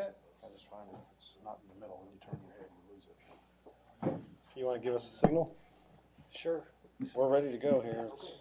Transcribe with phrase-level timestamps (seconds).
[0.00, 0.08] Okay.
[0.42, 2.70] I just find it, if it's not in the middle, when you turn your head,
[2.72, 4.58] you lose it.
[4.58, 5.54] You want to give us a signal?
[6.30, 6.62] Sure.
[7.14, 8.06] We're ready to go here.
[8.06, 8.32] It's-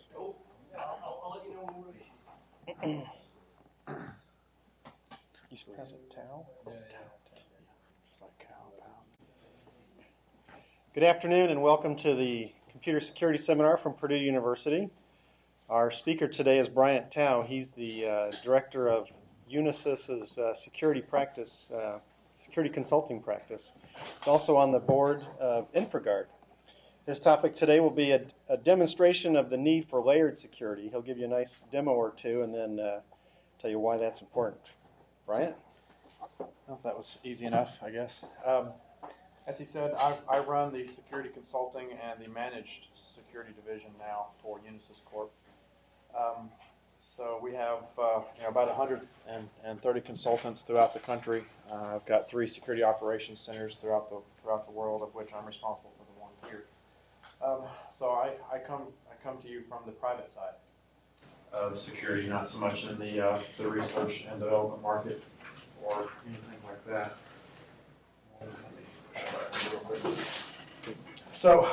[5.49, 6.47] You still have it towel?
[8.11, 10.05] It's like cow pound.
[10.93, 14.89] Good afternoon and welcome to the Computer Security Seminar from Purdue University.
[15.69, 17.41] Our speaker today is Bryant Tao.
[17.41, 19.09] He's the uh, director of
[19.49, 21.99] Unisys's uh, security practice, uh,
[22.35, 23.73] security consulting practice.
[23.97, 26.25] He's also on the board of InfraGard.
[27.05, 30.89] His topic today will be a, a demonstration of the need for layered security.
[30.89, 32.99] He'll give you a nice demo or two and then uh,
[33.59, 34.61] tell you why that's important.
[35.25, 35.55] Bryant?
[36.37, 38.25] Well, that was easy enough, I guess.
[38.45, 38.69] Um,
[39.47, 44.27] as he said, I, I run the security consulting and the managed security division now
[44.41, 45.31] for Unisys Corp.
[46.15, 46.49] Um,
[47.19, 51.43] so we have uh, you know, about 130 consultants throughout the country.
[51.69, 55.45] Uh, I've got three security operations centers throughout the throughout the world, of which I'm
[55.45, 56.63] responsible for the one here.
[57.45, 60.53] Um, so I, I come I come to you from the private side
[61.51, 65.21] of security, not so much in the uh, the research and development market
[65.83, 67.17] or anything like that.
[71.33, 71.67] So,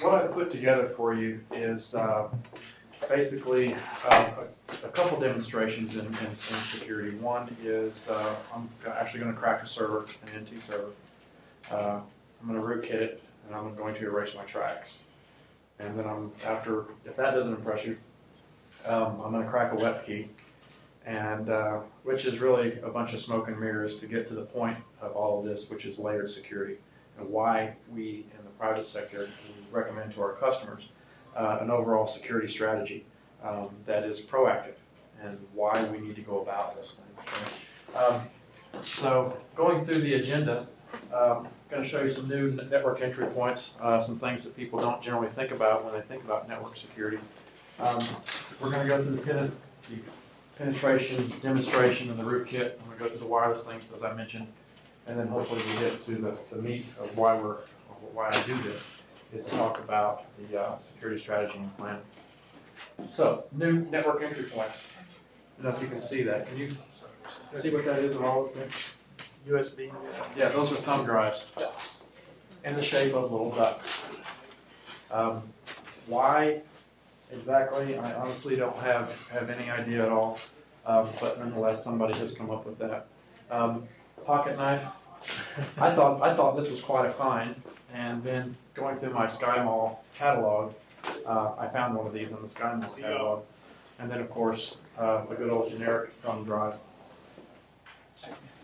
[0.00, 2.28] what I put together for you is uh,
[3.08, 3.74] basically
[4.08, 7.16] uh, a, a couple demonstrations in, in, in security.
[7.16, 10.90] One is uh, I'm actually going to crack a server, an NT server.
[11.70, 12.00] Uh,
[12.40, 14.98] I'm going to rootkit it, and I'm going to erase my tracks.
[15.78, 17.96] And then I'm after, if that doesn't impress you,
[18.86, 20.28] um, I'm going to crack a web key,
[21.06, 24.42] and uh, which is really a bunch of smoke and mirrors to get to the
[24.42, 26.76] point of all of this, which is layered security,
[27.18, 29.28] and why we in the private sector
[29.72, 30.88] recommend to our customers
[31.36, 33.04] uh, an overall security strategy
[33.42, 34.74] um, that is proactive,
[35.22, 37.54] and why we need to go about this thing.
[37.94, 38.20] Um,
[38.82, 40.66] so, going through the agenda,
[41.12, 44.56] um, I'm going to show you some new network entry points, uh, some things that
[44.56, 47.18] people don't generally think about when they think about network security.
[47.78, 47.98] Um,
[48.60, 49.52] we're going to go through the, pen,
[49.90, 49.96] the
[50.56, 52.78] penetration demonstration and the rootkit.
[52.80, 54.46] I'm going to go through the wireless links as I mentioned,
[55.06, 57.58] and then hopefully we get to the, the meat of why we're
[58.12, 58.86] why I do this
[59.34, 61.98] is to talk about the uh, security strategy and plan.
[63.10, 64.92] So, new network entry points.
[65.58, 66.48] I don't know if you can see that.
[66.48, 66.76] Can you
[67.60, 68.52] see what that is at all?
[69.48, 69.92] USB.
[70.36, 71.50] Yeah, those are thumb drives
[72.64, 74.06] in the shape of little ducks.
[75.10, 75.42] Um,
[76.06, 76.62] why
[77.30, 77.98] exactly?
[77.98, 80.38] I honestly don't have, have any idea at all,
[80.86, 83.06] um, but nonetheless, somebody has come up with that.
[83.50, 83.86] Um,
[84.24, 84.84] pocket knife.
[85.78, 87.54] I thought I thought this was quite a find,
[87.94, 90.74] and then going through my SkyMall catalog,
[91.24, 93.44] uh, I found one of these in the SkyMall catalog,
[94.00, 96.74] and then of course uh, the good old generic thumb drive.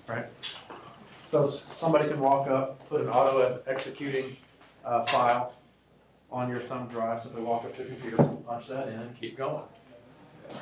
[0.09, 0.27] Right.
[1.25, 4.37] So somebody can walk up, put an auto executing
[4.85, 5.55] uh, file
[6.33, 9.37] on your thumb drive, simply walk up to the computer, punch that in, and keep
[9.37, 9.63] going.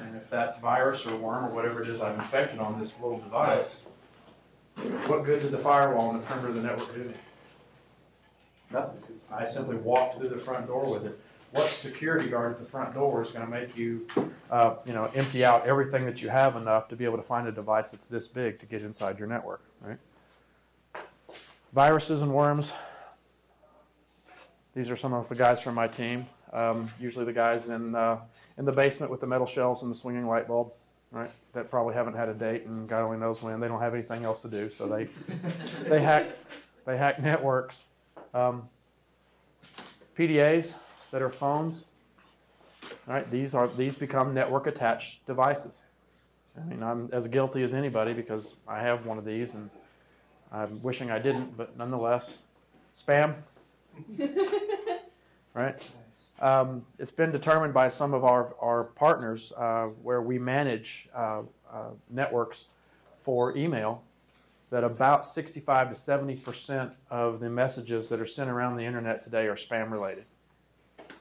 [0.02, 3.18] And if that virus or worm or whatever it is I've infected on this little
[3.18, 3.86] device,
[5.06, 7.14] what good did the firewall and the perimeter of the network do me?
[8.70, 9.00] Nothing,
[9.32, 11.18] I simply walked through the front door with it.
[11.52, 14.06] What security guard at the front door is going to make you,
[14.50, 17.48] uh, you know, empty out everything that you have enough to be able to find
[17.48, 19.96] a device that's this big to get inside your network, right?
[21.72, 22.72] Viruses and worms.
[24.74, 26.26] These are some of the guys from my team.
[26.52, 28.18] Um, usually the guys in uh,
[28.58, 30.72] in the basement with the metal shelves and the swinging light bulb,
[31.10, 31.30] right?
[31.54, 33.58] That probably haven't had a date and God only knows when.
[33.60, 35.08] They don't have anything else to do, so they
[35.84, 36.26] they hack
[36.84, 37.86] they hack networks.
[38.34, 38.68] Um,
[40.16, 40.78] PDAs
[41.10, 41.86] that are phones,
[43.06, 43.30] right?
[43.30, 45.82] These are these become network attached devices.
[46.56, 49.70] I mean, I'm as guilty as anybody because I have one of these and
[50.50, 52.38] I'm wishing I didn't, but nonetheless,
[52.96, 53.34] spam.
[55.54, 55.92] right?
[56.40, 61.42] Um, it's been determined by some of our, our partners uh, where we manage uh,
[61.72, 62.66] uh, networks
[63.16, 64.02] for email
[64.70, 69.22] that about 65 to 70 percent of the messages that are sent around the internet
[69.22, 70.24] today are spam related.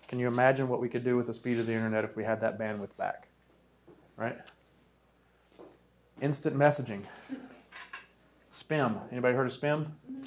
[0.07, 2.23] Can you imagine what we could do with the speed of the internet if we
[2.23, 3.27] had that bandwidth back?
[4.15, 4.37] Right?
[6.21, 7.01] Instant messaging.
[8.53, 8.99] Spam.
[9.11, 9.87] Anybody heard of spam?
[10.11, 10.23] Mm-hmm.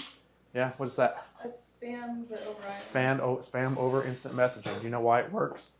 [0.54, 1.26] Yeah, what is that?
[1.44, 4.76] It's spam, but over Spam, oh, spam over instant messaging.
[4.78, 5.70] Do you know why it works?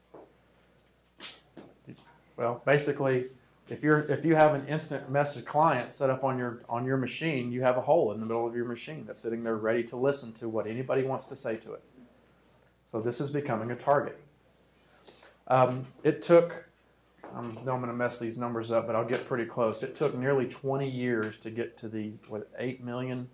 [2.37, 3.27] Well, basically,
[3.71, 6.97] if you're if you have an instant message client set up on your on your
[6.97, 9.85] machine, you have a hole in the middle of your machine that's sitting there ready
[9.85, 11.83] to listen to what anybody wants to say to it.
[12.85, 14.21] So this is becoming a target.
[15.47, 16.65] Um, it took,
[17.35, 19.83] um, I'm going to mess these numbers up, but I'll get pretty close.
[19.85, 23.29] It took nearly 20 years to get to the what 8 million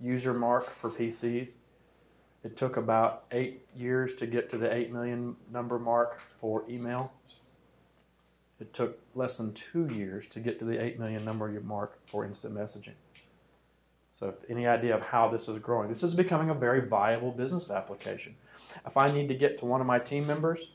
[0.00, 1.56] user mark for PCs.
[2.44, 7.12] It took about eight years to get to the 8 million number mark for email.
[8.60, 11.98] It took less than two years to get to the 8 million number you mark
[12.06, 12.94] for instant messaging.
[14.12, 15.90] So, any idea of how this is growing?
[15.90, 18.34] This is becoming a very viable business application.
[18.86, 20.68] If I need to get to one of my team members,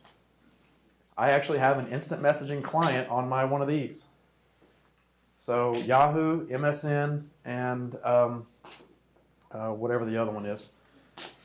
[1.17, 4.05] I actually have an instant messaging client on my one of these.
[5.37, 8.45] So, Yahoo, MSN, and um,
[9.51, 10.69] uh, whatever the other one is,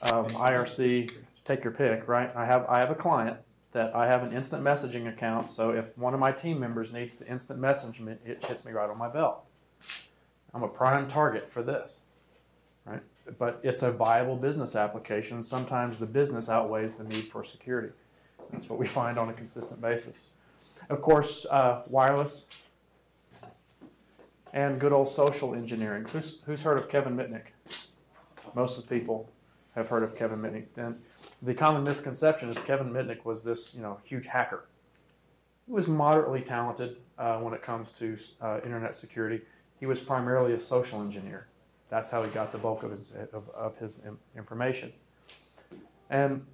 [0.02, 1.12] um, IRC,
[1.46, 2.30] take your pick, right?
[2.36, 3.38] I have I have a client
[3.76, 5.50] that I have an instant messaging account.
[5.50, 8.72] So if one of my team members needs to instant message me, it hits me
[8.72, 9.44] right on my bell.
[10.54, 12.00] I'm a prime target for this,
[12.86, 13.02] right?
[13.38, 15.42] But it's a viable business application.
[15.42, 17.90] Sometimes the business outweighs the need for security.
[18.50, 20.20] That's what we find on a consistent basis.
[20.88, 22.46] Of course, uh, wireless
[24.54, 26.06] and good old social engineering.
[26.10, 27.48] Who's, who's heard of Kevin Mitnick?
[28.54, 29.28] Most of the people
[29.74, 30.96] have heard of Kevin Mitnick.
[31.42, 34.64] The common misconception is Kevin Mitnick was this, you know, huge hacker.
[35.66, 39.42] He was moderately talented uh, when it comes to uh, internet security.
[39.78, 41.48] He was primarily a social engineer.
[41.88, 44.00] That's how he got the bulk of his of, of his
[44.36, 44.92] information.
[46.10, 46.44] And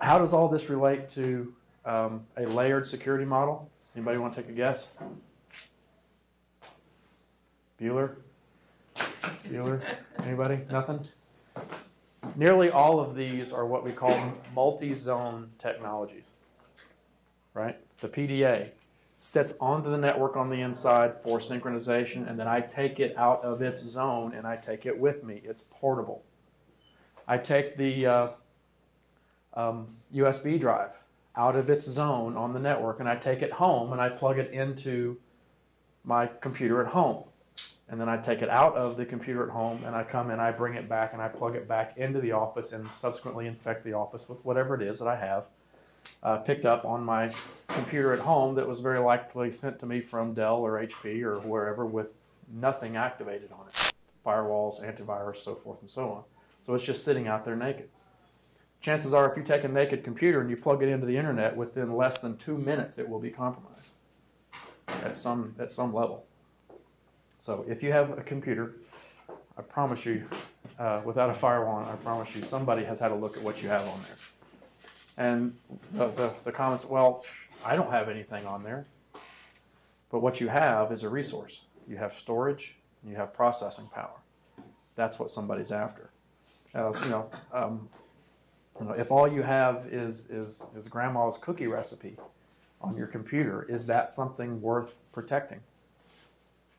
[0.00, 1.52] how does all this relate to
[1.84, 3.70] um, a layered security model?
[3.94, 4.88] Anybody want to take a guess?
[7.80, 8.16] Bueller?
[9.48, 9.80] Bueller?
[10.24, 10.60] Anybody?
[10.70, 11.00] Nothing?
[12.36, 14.16] Nearly all of these are what we call
[14.54, 16.24] multi-zone technologies,
[17.52, 17.78] right?
[18.00, 18.70] The PDA
[19.20, 23.42] sits onto the network on the inside for synchronization, and then I take it out
[23.44, 25.42] of its zone and I take it with me.
[25.44, 26.24] It's portable.
[27.28, 28.28] I take the uh,
[29.54, 30.98] um, USB drive
[31.36, 34.38] out of its zone on the network and I take it home and I plug
[34.38, 35.16] it into
[36.04, 37.24] my computer at home
[37.88, 40.40] and then I take it out of the computer at home and I come and
[40.40, 43.84] I bring it back and I plug it back into the office and subsequently infect
[43.84, 45.44] the office with whatever it is that I have
[46.22, 47.30] uh, picked up on my
[47.68, 51.38] computer at home that was very likely sent to me from Dell or HP or
[51.40, 52.12] wherever with
[52.52, 53.92] nothing activated on it
[54.24, 56.24] firewalls, antivirus, so forth and so on.
[56.62, 57.90] So it's just sitting out there naked.
[58.80, 61.56] Chances are, if you take a naked computer and you plug it into the internet,
[61.56, 63.82] within less than two minutes, it will be compromised
[64.88, 66.24] at some, at some level.
[67.44, 68.76] So if you have a computer,
[69.58, 70.24] I promise you,
[70.78, 73.68] uh, without a firewall, I promise you, somebody has had a look at what you
[73.68, 74.16] have on there.
[75.18, 75.54] And
[75.92, 77.22] the, the, the comments, well,
[77.62, 78.86] I don't have anything on there.
[80.10, 81.60] But what you have is a resource.
[81.86, 82.76] You have storage,
[83.06, 84.22] you have processing power.
[84.96, 86.08] That's what somebody's after.
[86.72, 87.90] As, you know, um,
[88.80, 92.16] you know, if all you have is, is, is grandma's cookie recipe
[92.80, 95.60] on your computer, is that something worth protecting?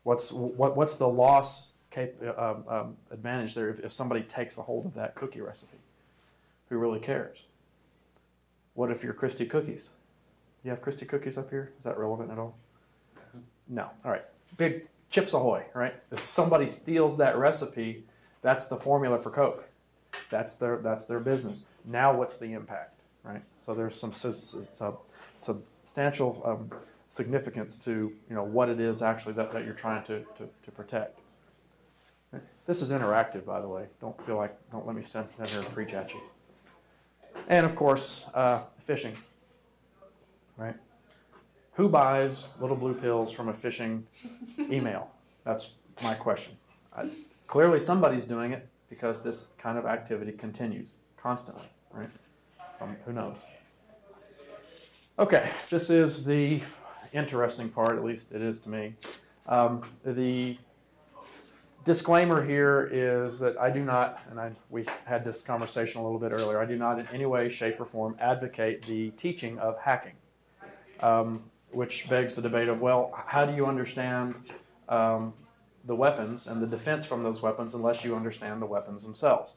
[0.06, 4.62] What's what, what's the loss cap, uh, um, advantage there if, if somebody takes a
[4.62, 5.78] hold of that cookie recipe?
[6.68, 7.38] Who really cares?
[8.74, 9.90] What if you're Christie Cookies?
[10.62, 11.72] You have Christie Cookies up here?
[11.76, 12.56] Is that relevant at all?
[13.66, 13.90] No.
[14.04, 14.22] All right.
[14.56, 15.94] Big Chips Ahoy, right?
[16.12, 18.04] If somebody steals that recipe,
[18.42, 19.68] that's the formula for Coke.
[20.30, 21.66] That's their that's their business.
[21.84, 23.42] Now, what's the impact, right?
[23.58, 25.02] So there's some substantial
[26.44, 26.70] um,
[27.16, 30.70] significance to you know what it is actually that, that you're trying to, to, to
[30.70, 31.18] protect.
[32.66, 33.84] This is interactive, by the way.
[34.00, 36.20] Don't feel like don't let me stand here and preach at you.
[37.48, 39.14] And of course, uh, phishing.
[40.56, 40.74] Right?
[41.74, 44.02] Who buys little blue pills from a phishing
[44.58, 45.10] email?
[45.44, 46.54] That's my question.
[46.96, 47.08] I,
[47.46, 51.68] clearly, somebody's doing it because this kind of activity continues constantly.
[51.92, 52.10] Right?
[52.72, 53.38] Some, who knows?
[55.18, 56.60] Okay, this is the
[57.16, 58.94] interesting part, at least it is to me.
[59.46, 60.58] Um, the
[61.84, 66.18] disclaimer here is that I do not, and I, we had this conversation a little
[66.18, 69.78] bit earlier, I do not in any way, shape, or form advocate the teaching of
[69.78, 70.14] hacking,
[71.00, 74.34] um, which begs the debate of, well, how do you understand
[74.88, 75.32] um,
[75.84, 79.52] the weapons and the defense from those weapons unless you understand the weapons themselves?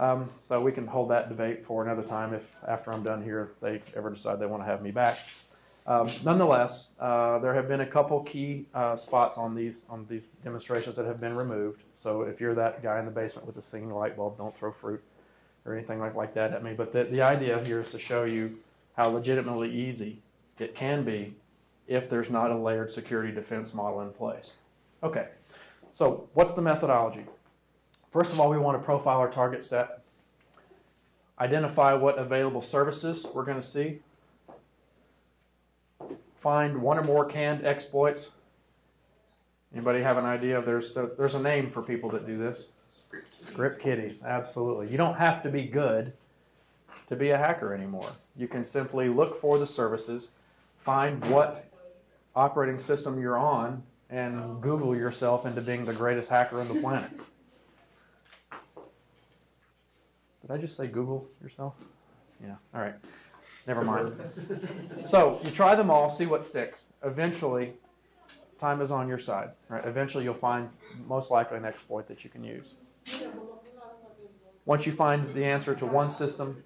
[0.00, 3.52] Um, so we can hold that debate for another time if, after I'm done here,
[3.60, 5.18] they ever decide they want to have me back.
[5.86, 10.24] Um, nonetheless, uh, there have been a couple key uh, spots on these on these
[10.44, 11.82] demonstrations that have been removed.
[11.94, 14.70] So if you're that guy in the basement with a singing light bulb, don't throw
[14.70, 15.02] fruit
[15.64, 16.72] or anything like, like that at me.
[16.74, 18.58] But the, the idea here is to show you
[18.96, 20.22] how legitimately easy
[20.58, 21.34] it can be
[21.86, 24.54] if there's not a layered security defense model in place.
[25.02, 25.28] Okay,
[25.92, 27.24] so what's the methodology?
[28.10, 30.02] First of all, we want to profile our target set,
[31.38, 34.00] identify what available services we're going to see,
[36.40, 38.32] find one or more canned exploits.
[39.72, 40.60] Anybody have an idea?
[40.60, 42.72] There's there's a name for people that do this.
[43.30, 44.88] Script kiddies, absolutely.
[44.88, 46.12] You don't have to be good
[47.08, 48.10] to be a hacker anymore.
[48.36, 50.30] You can simply look for the services,
[50.78, 51.66] find what
[52.34, 57.10] operating system you're on, and Google yourself into being the greatest hacker on the planet.
[60.40, 61.74] Did I just say Google yourself?
[62.42, 62.94] Yeah, all right.
[63.66, 64.14] Never mind.
[65.06, 66.86] So you try them all, see what sticks.
[67.02, 67.74] Eventually,
[68.58, 69.50] time is on your side.
[69.68, 69.84] Right?
[69.84, 70.68] Eventually, you'll find
[71.06, 72.74] most likely an exploit that you can use.
[74.64, 76.62] Once you find the answer to one system,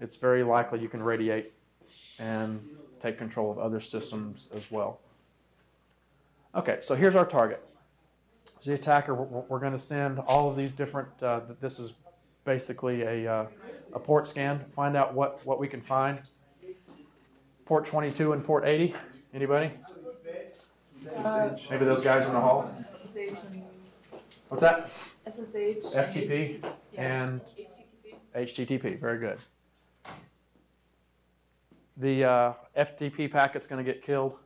[0.00, 1.52] it's very likely you can radiate
[2.18, 2.60] and
[3.02, 5.00] take control of other systems as well.
[6.54, 7.66] Okay, so here's our target.
[8.64, 11.94] The attacker, we're, we're going to send all of these different, uh, this is
[12.44, 13.46] basically a, uh,
[13.92, 16.20] a port scan, find out what, what we can find.
[17.64, 18.94] Port 22 and port 80,
[19.34, 19.70] anybody?
[21.70, 22.68] Maybe those guys in the hall?
[24.48, 24.90] What's that?
[25.28, 26.64] SSH, FTP
[26.96, 27.40] and
[28.34, 28.80] HTTP.
[28.80, 29.38] HTTP, very good.
[31.96, 34.36] The uh, FTP packet's going to get killed.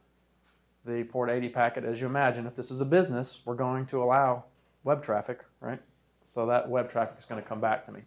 [0.84, 4.02] The port 80 packet, as you imagine, if this is a business, we're going to
[4.02, 4.44] allow
[4.82, 5.80] web traffic, right?
[6.26, 8.00] So that web traffic is going to come back to me.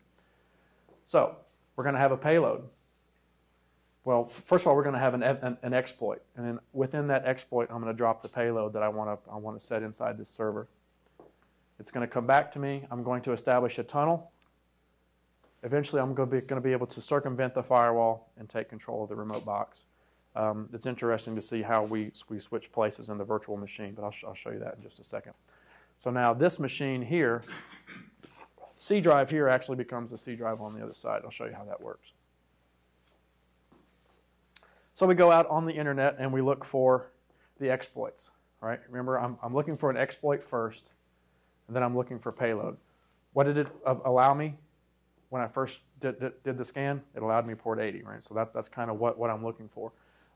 [1.08, 1.36] So
[1.76, 2.64] we're going to have a payload.
[4.04, 7.08] Well, first of all, we're going to have an, an, an exploit, and then within
[7.08, 9.66] that exploit, I'm going to drop the payload that I want to I want to
[9.66, 10.68] set inside this server.
[11.80, 12.86] It's going to come back to me.
[12.90, 14.32] I'm going to establish a tunnel.
[15.64, 18.70] Eventually, I'm going to be, going to be able to circumvent the firewall and take
[18.70, 19.86] control of the remote box.
[20.36, 24.04] Um, it's interesting to see how we, we switch places in the virtual machine, but
[24.04, 25.34] I'll, sh- I'll show you that in just a second.
[26.00, 27.44] So now this machine here,
[28.78, 31.22] C drive here actually becomes a C drive on the other side.
[31.26, 32.12] I'll show you how that works.
[34.96, 37.12] So we go out on the internet and we look for
[37.60, 38.30] the exploits.
[38.60, 40.90] Right, remember I'm, I'm looking for an exploit first,
[41.68, 42.78] and then I'm looking for payload.
[43.34, 44.56] What did it allow me
[45.30, 47.04] when I first did, did, did the scan?
[47.16, 48.24] It allowed me port 80, right?
[48.24, 49.92] So that's, that's kind of what, what I'm looking for.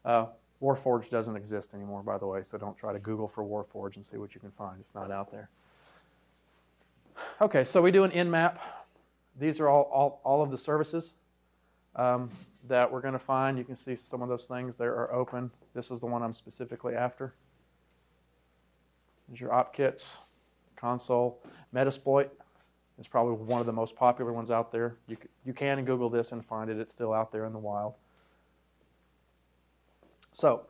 [0.06, 0.28] Uh,
[0.62, 4.06] Warforge doesn't exist anymore, by the way, so don't try to Google for Warforge and
[4.06, 4.80] see what you can find.
[4.80, 5.50] It's not out there.
[7.42, 8.58] Okay, so we do an nmap.
[9.40, 11.14] These are all, all, all of the services
[11.96, 12.30] um,
[12.68, 13.58] that we're going to find.
[13.58, 15.52] You can see some of those things there are open.
[15.74, 17.34] This is the one I'm specifically after.
[19.28, 20.18] There's your opkits,
[20.76, 21.40] console.
[21.74, 22.30] Metasploit
[23.00, 24.96] is probably one of the most popular ones out there.
[25.08, 26.78] You, you can Google this and find it.
[26.78, 27.96] It's still out there in the wild.
[30.34, 30.64] So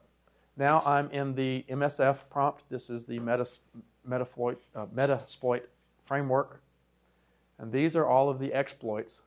[0.58, 2.64] now I'm in the MSF prompt.
[2.70, 3.60] This is the Metas,
[4.08, 5.62] Metafloit, uh, Metasploit
[6.12, 6.62] framework.
[7.58, 9.22] And these are all of the exploits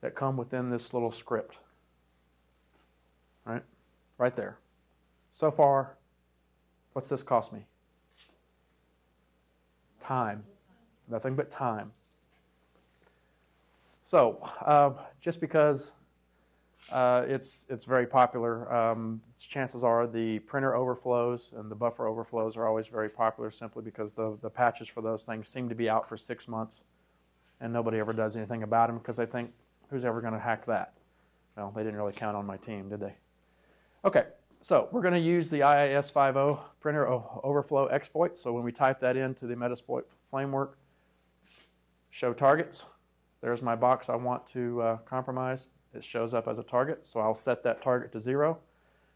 [0.00, 1.58] that come within this little script.
[3.44, 3.62] Right?
[4.16, 4.56] Right there.
[5.30, 5.98] So far,
[6.94, 7.66] what's this cost me?
[10.02, 10.42] Time.
[11.06, 11.92] Nothing but time.
[14.04, 15.92] So, uh, just because
[16.90, 22.56] uh, it's it's very popular, um, chances are the printer overflows and the buffer overflows
[22.56, 25.88] are always very popular simply because the, the patches for those things seem to be
[25.88, 26.80] out for six months
[27.60, 29.50] and nobody ever does anything about them because they think,
[29.88, 30.94] who's ever going to hack that?
[31.56, 33.14] Well, they didn't really count on my team, did they?
[34.04, 34.24] Okay,
[34.60, 38.36] so we're going to use the IIS 50 printer overflow exploit.
[38.36, 40.78] So when we type that into the Metasploit framework,
[42.10, 42.84] show targets.
[43.40, 45.68] There's my box I want to uh, compromise.
[45.94, 48.58] It shows up as a target, so I'll set that target to zero.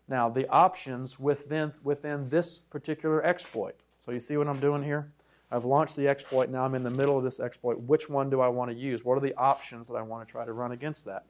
[0.09, 3.75] Now, the options within, within this particular exploit.
[3.99, 5.11] So you see what I'm doing here?
[5.51, 6.51] I've launched the exploit.
[6.51, 7.81] Now I'm in the middle of this exploit.
[7.81, 9.05] Which one do I want to use?
[9.05, 11.25] What are the options that I want to try to run against that?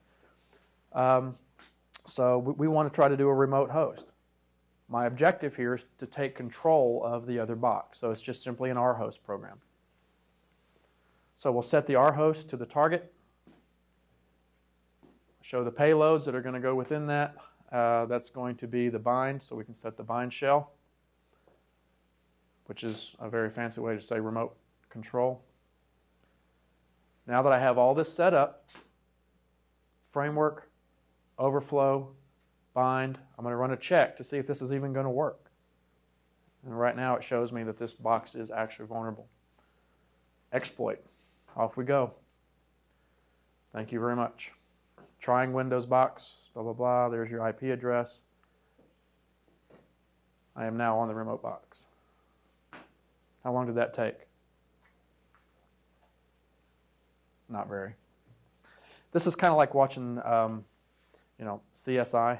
[0.93, 1.37] Um,
[2.07, 4.07] so we, we want to try to do a remote host.
[4.88, 7.99] My objective here is to take control of the other box.
[7.99, 9.59] So it's just simply an R host program.
[11.37, 13.12] So we'll set the R host to the target.
[15.47, 17.37] Show the payloads that are going to go within that.
[17.71, 20.73] Uh, that's going to be the bind, so we can set the bind shell,
[22.65, 24.57] which is a very fancy way to say remote
[24.91, 25.45] control.
[27.29, 28.69] Now that I have all this set up,
[30.11, 30.69] framework,
[31.38, 32.09] overflow,
[32.75, 35.11] bind, I'm going to run a check to see if this is even going to
[35.11, 35.53] work.
[36.65, 39.29] And right now it shows me that this box is actually vulnerable.
[40.53, 41.05] Exploit.
[41.57, 42.15] Off we go.
[43.73, 44.50] Thank you very much.
[45.26, 47.09] Trying Windows box, blah, blah, blah.
[47.09, 48.21] There's your IP address.
[50.54, 51.87] I am now on the remote box.
[53.42, 54.14] How long did that take?
[57.49, 57.95] Not very.
[59.11, 60.64] This is kind of like watching, um,
[61.40, 62.38] you know, CSI,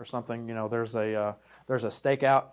[0.00, 1.32] or something, you know, there's a uh,
[1.68, 2.46] there's a stakeout,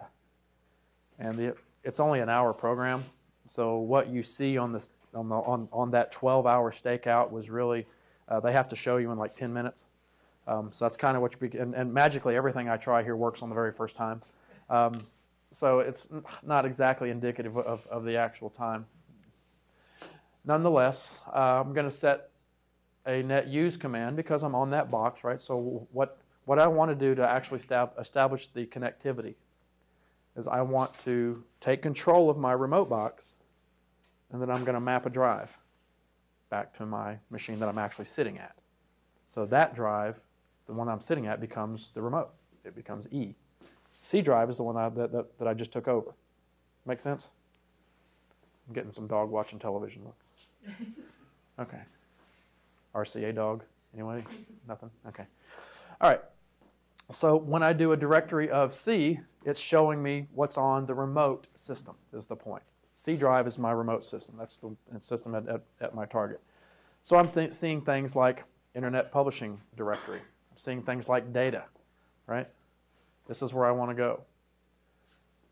[1.17, 3.03] and the, it's only an hour program.
[3.47, 7.87] So what you see on this on the, on, on that 12-hour stakeout was really
[8.29, 9.85] uh, they have to show you in like 10 minutes.
[10.47, 13.15] Um, so that's kind of what you be, and, and magically everything I try here
[13.15, 14.21] works on the very first time.
[14.69, 15.05] Um,
[15.51, 16.07] so it's
[16.43, 18.85] not exactly indicative of, of the actual time.
[20.45, 22.29] Nonetheless, uh, I'm going to set
[23.05, 25.41] a net use command because I'm on that box, right?
[25.41, 29.35] So what what I want to do to actually stab, establish the connectivity
[30.37, 33.33] is I want to take control of my remote box,
[34.31, 35.57] and then I'm going to map a drive
[36.49, 38.55] back to my machine that I'm actually sitting at.
[39.25, 40.19] So that drive,
[40.65, 42.29] the one I'm sitting at, becomes the remote.
[42.63, 43.35] It becomes E.
[44.01, 46.13] C drive is the one I, that, that, that I just took over.
[46.85, 47.29] Make sense?
[48.67, 50.77] I'm getting some dog watching television looks.
[51.59, 51.79] Okay.
[52.93, 53.63] RCA dog?
[53.95, 54.23] Anyway?
[54.67, 54.91] Nothing?
[55.07, 55.23] Okay.
[55.99, 56.21] All right.
[57.09, 61.47] So when I do a directory of C, it's showing me what's on the remote
[61.55, 62.61] system, is the point.
[62.97, 64.33] C drive is my remote system.
[64.39, 66.41] That's the system at, at, at my target.
[67.03, 70.17] So I'm th- seeing things like Internet Publishing Directory.
[70.17, 71.65] I'm seeing things like data,
[72.25, 72.47] right?
[73.27, 74.21] This is where I want to go.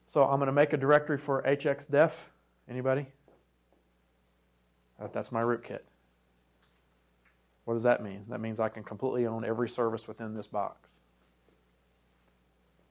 [0.07, 2.23] So I'm going to make a directory for HXDEF.
[2.67, 3.05] Anybody?
[5.13, 5.81] That's my rootkit.
[7.65, 8.25] What does that mean?
[8.27, 10.89] That means I can completely own every service within this box.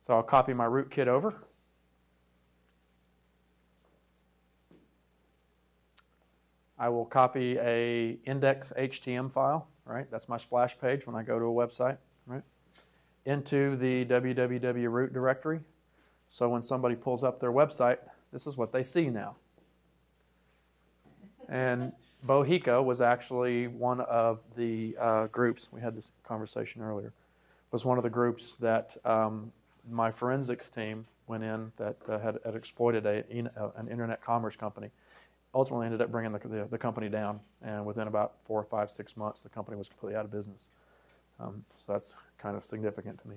[0.01, 1.35] So I'll copy my rootkit over.
[6.85, 10.07] I will copy a index HTML file, right?
[10.11, 12.43] That's my splash page when I go to a website, right?
[13.25, 15.61] Into the www root directory.
[16.29, 17.97] So when somebody pulls up their website,
[18.35, 19.37] this is what they see now.
[21.49, 21.91] And
[22.27, 27.15] Bohica was actually one of the uh, groups, we had this conversation earlier,
[27.71, 29.53] was one of the groups that um,
[29.91, 33.25] my forensics team went in that uh, had, had, exploited a,
[33.59, 34.91] uh, an internet commerce company.
[35.55, 39.17] Ultimately, ended up bringing the, the, the, company down, and within about four, five, six
[39.17, 40.69] months, the company was completely out of business.
[41.39, 43.37] Um, so that's kind of significant to me.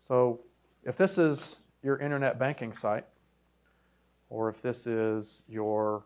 [0.00, 0.40] So,
[0.82, 3.04] if this is your internet banking site,
[4.30, 6.04] or if this is your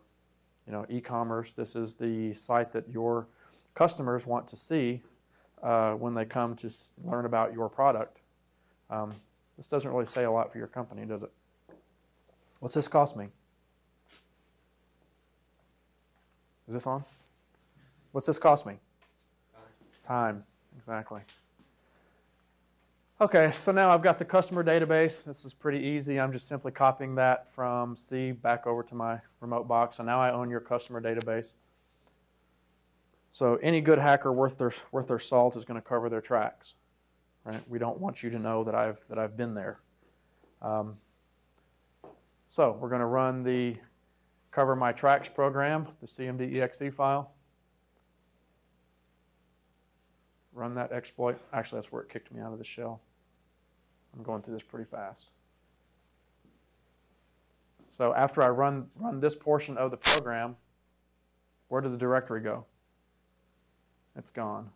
[0.65, 1.53] you know, e-commerce.
[1.53, 3.27] This is the site that your
[3.73, 5.01] customers want to see
[5.61, 6.69] uh, when they come to
[7.03, 8.19] learn about your product.
[8.89, 9.13] Um,
[9.57, 11.31] this doesn't really say a lot for your company, does it?
[12.59, 13.27] What's this cost me?
[16.67, 17.03] Is this on?
[18.11, 18.75] What's this cost me?
[20.03, 20.43] Time,
[20.77, 21.21] exactly.
[23.21, 25.23] Okay, so now I've got the customer database.
[25.23, 26.19] This is pretty easy.
[26.19, 29.97] I'm just simply copying that from C back over to my remote box.
[29.97, 31.53] So now I own your customer database.
[33.31, 36.73] So any good hacker worth their worth their salt is going to cover their tracks,
[37.45, 37.61] right?
[37.69, 39.79] We don't want you to know that I've that I've been there.
[40.61, 40.97] Um,
[42.49, 43.75] so we're going to run the
[44.55, 47.35] cover my tracks program, the CMD.exe file.
[50.55, 51.37] run that exploit.
[51.53, 53.01] Actually, that's where it kicked me out of the shell.
[54.15, 55.25] I'm going through this pretty fast.
[57.89, 60.55] So after I run, run this portion of the program,
[61.67, 62.65] where did the directory go?
[64.17, 64.69] It's gone.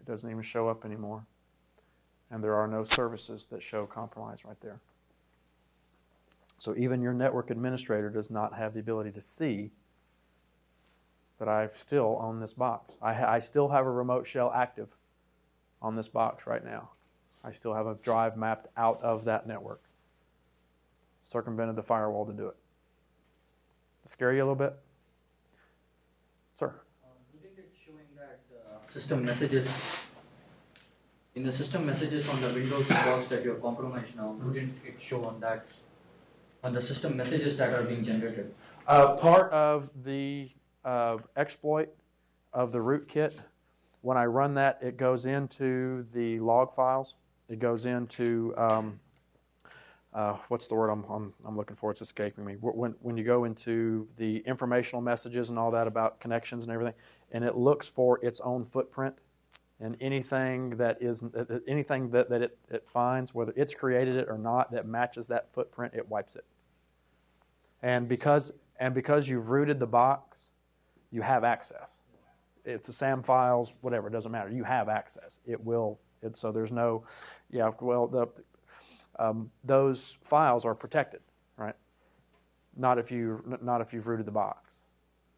[0.00, 1.26] It doesn't even show up anymore.
[2.30, 4.80] And there are no services that show compromise right there.
[6.66, 9.70] So even your network administrator does not have the ability to see
[11.38, 12.96] that I still own this box.
[13.00, 14.88] I, I still have a remote shell active
[15.80, 16.88] on this box right now.
[17.44, 19.80] I still have a drive mapped out of that network.
[21.22, 22.56] Circumvented the firewall to do it.
[24.04, 24.76] Scare you a little bit?
[26.58, 26.74] Sir?
[27.32, 29.68] Wouldn't it showing that uh, system messages
[31.36, 34.32] in the system messages on the Windows box that you're compromised now?
[34.42, 35.64] Wouldn't it show on that
[36.66, 38.52] on the system messages that are being generated?
[38.88, 40.48] Uh, part of the
[40.84, 41.88] uh, exploit
[42.52, 43.32] of the rootkit.
[44.02, 47.14] When I run that, it goes into the log files.
[47.48, 48.98] It goes into um,
[50.12, 51.90] uh, what's the word I'm, I'm, I'm, looking for?
[51.90, 52.54] It's escaping me.
[52.60, 56.94] When, when you go into the informational messages and all that about connections and everything,
[57.30, 59.14] and it looks for its own footprint
[59.78, 61.22] and anything that is
[61.68, 65.52] anything that, that it, it finds, whether it's created it or not, that matches that
[65.52, 66.44] footprint, it wipes it.
[67.82, 70.50] And because and because you've rooted the box,
[71.10, 72.00] you have access.
[72.64, 74.50] It's a SAM files, whatever, it doesn't matter.
[74.50, 75.38] You have access.
[75.46, 76.00] It will.
[76.22, 77.04] It, so there's no,
[77.50, 77.70] yeah.
[77.80, 78.26] Well, the,
[79.18, 81.20] um, those files are protected,
[81.56, 81.76] right?
[82.76, 84.80] Not if you not if you've rooted the box.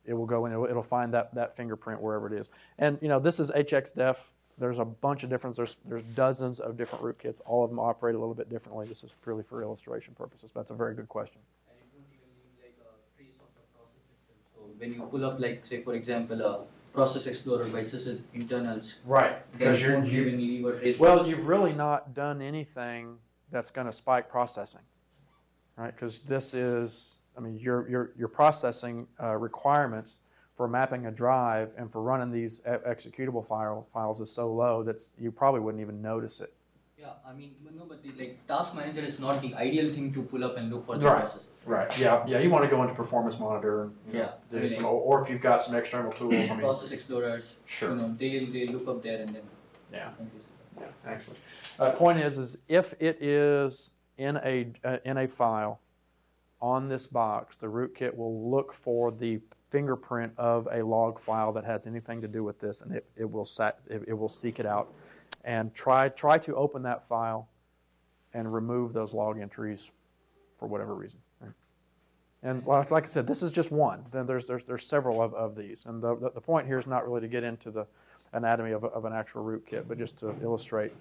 [0.04, 0.52] it will go in.
[0.52, 2.48] It'll, it'll find that, that fingerprint wherever it is.
[2.78, 4.16] And you know, this is HXDef.
[4.56, 5.54] There's a bunch of different.
[5.54, 7.40] There's there's dozens of different rootkits.
[7.46, 8.86] All of them operate a little bit differently.
[8.88, 10.50] This is purely for illustration purposes.
[10.52, 11.40] But that's a very good question.
[11.68, 14.40] And it won't even leave like a trace of the process itself.
[14.56, 16.60] So when you pull up, like say for example, a
[16.94, 19.36] process explorer by sys internals, Right.
[19.58, 20.98] it won't even trace.
[20.98, 23.18] Well, you've really not done anything
[23.50, 24.82] that's going to spike processing,
[25.76, 25.94] right?
[25.94, 30.18] Because this is, I mean, your your your processing uh, requirements
[30.56, 35.00] for mapping a drive and for running these executable file files is so low that
[35.18, 36.52] you probably wouldn't even notice it.
[37.00, 40.22] Yeah, I mean, no, but the like task manager is not the ideal thing to
[40.22, 41.20] pull up and look for the Right.
[41.20, 41.46] processes.
[41.64, 41.98] Right.
[42.00, 42.26] Yeah.
[42.26, 42.38] Yeah.
[42.38, 43.90] You want to go into performance monitor.
[44.08, 44.32] You know, Yeah.
[44.50, 44.68] do Really.
[44.70, 46.34] some- or if you've got some external tools.
[46.34, 47.90] I mean, Process explorers, Sure.
[47.90, 49.42] you know, they they look up there and then.
[49.92, 50.10] Yeah.
[50.80, 51.40] Yeah, excellent.
[51.78, 55.80] Uh, point is, is if it is in a uh, in a file
[56.60, 61.64] on this box, the rootkit will look for the fingerprint of a log file that
[61.64, 64.58] has anything to do with this, and it, it will sat, it, it will seek
[64.58, 64.88] it out
[65.44, 67.48] and try try to open that file
[68.34, 69.90] and remove those log entries
[70.58, 71.18] for whatever reason.
[71.40, 71.52] right?
[72.42, 74.04] And like, like I said, this is just one.
[74.10, 76.86] Then there's there's there's several of, of these, and the, the the point here is
[76.86, 77.86] not really to get into the
[78.32, 80.92] anatomy of, of an actual rootkit, but just to illustrate,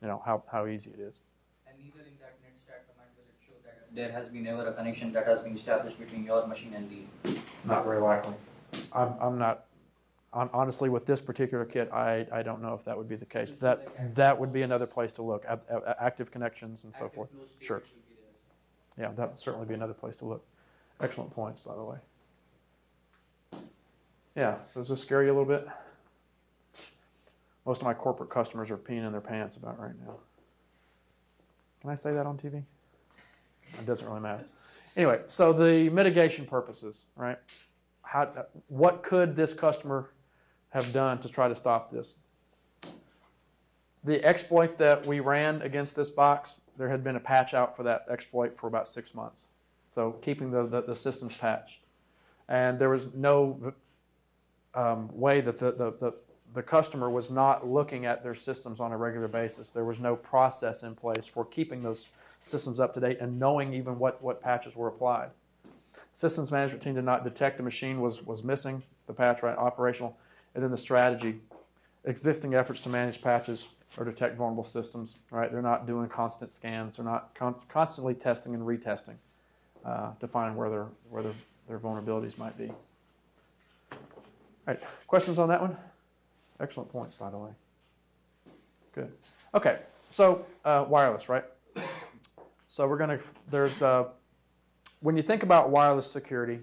[0.00, 1.20] you know, how, how easy it is.
[1.66, 4.72] And neither in that netstat command will it show that there has been ever a
[4.72, 7.38] connection that has been established between your machine and the.
[7.64, 8.34] Not very likely.
[8.92, 9.71] I'm, I'm not, hon-
[10.32, 13.54] honestly, with this particular kit, I, I don't know if that would be the case.
[13.54, 15.44] That, that would be another place to look,
[16.00, 17.28] active connections and so forth.
[17.60, 17.80] Sure.
[17.80, 18.14] should be
[18.96, 19.08] there.
[19.08, 20.44] Yeah, that would certainly be another place to look.
[21.00, 21.98] Excellent points, by the way.
[24.34, 25.68] Yeah, so does this scare you a little bit?
[27.66, 30.14] Most of my corporate customers are peeing in their pants about right now.
[31.80, 32.62] Can I say that on TV?
[33.74, 34.44] It doesn't really matter.
[34.96, 37.38] Anyway, so the mitigation purposes, right?
[38.02, 40.10] How, what could this customer
[40.72, 42.16] have done to try to stop this?
[44.04, 47.82] The exploit that we ran against this box, there had been a patch out for
[47.84, 49.44] that exploit for about six months.
[49.88, 51.80] So keeping the, the, the systems patched.
[52.48, 53.74] And there was no
[54.74, 56.14] um, way that the, the, the,
[56.54, 59.70] the customer was not looking at their systems on a regular basis.
[59.70, 62.08] There was no process in place for keeping those
[62.42, 65.30] systems up to date and knowing even what, what patches were applied.
[66.14, 70.16] Systems management team did not detect the machine was, was missing, the patch, right, operational.
[70.54, 71.40] And then the strategy,
[72.04, 75.52] existing efforts to manage patches or detect vulnerable systems, right?
[75.52, 76.96] They're not doing constant scans.
[76.96, 79.16] They're not con- constantly testing and retesting
[79.84, 81.34] uh, to find where, their, where their,
[81.68, 82.72] their vulnerabilities might be.
[83.90, 83.98] All
[84.66, 85.76] right, questions on that one?
[86.60, 87.50] Excellent points, by the way.
[88.94, 89.12] Good.
[89.54, 91.44] Okay, so uh, wireless, right?
[92.68, 94.04] So we're going to, there's, uh,
[95.00, 96.60] when you think about wireless security,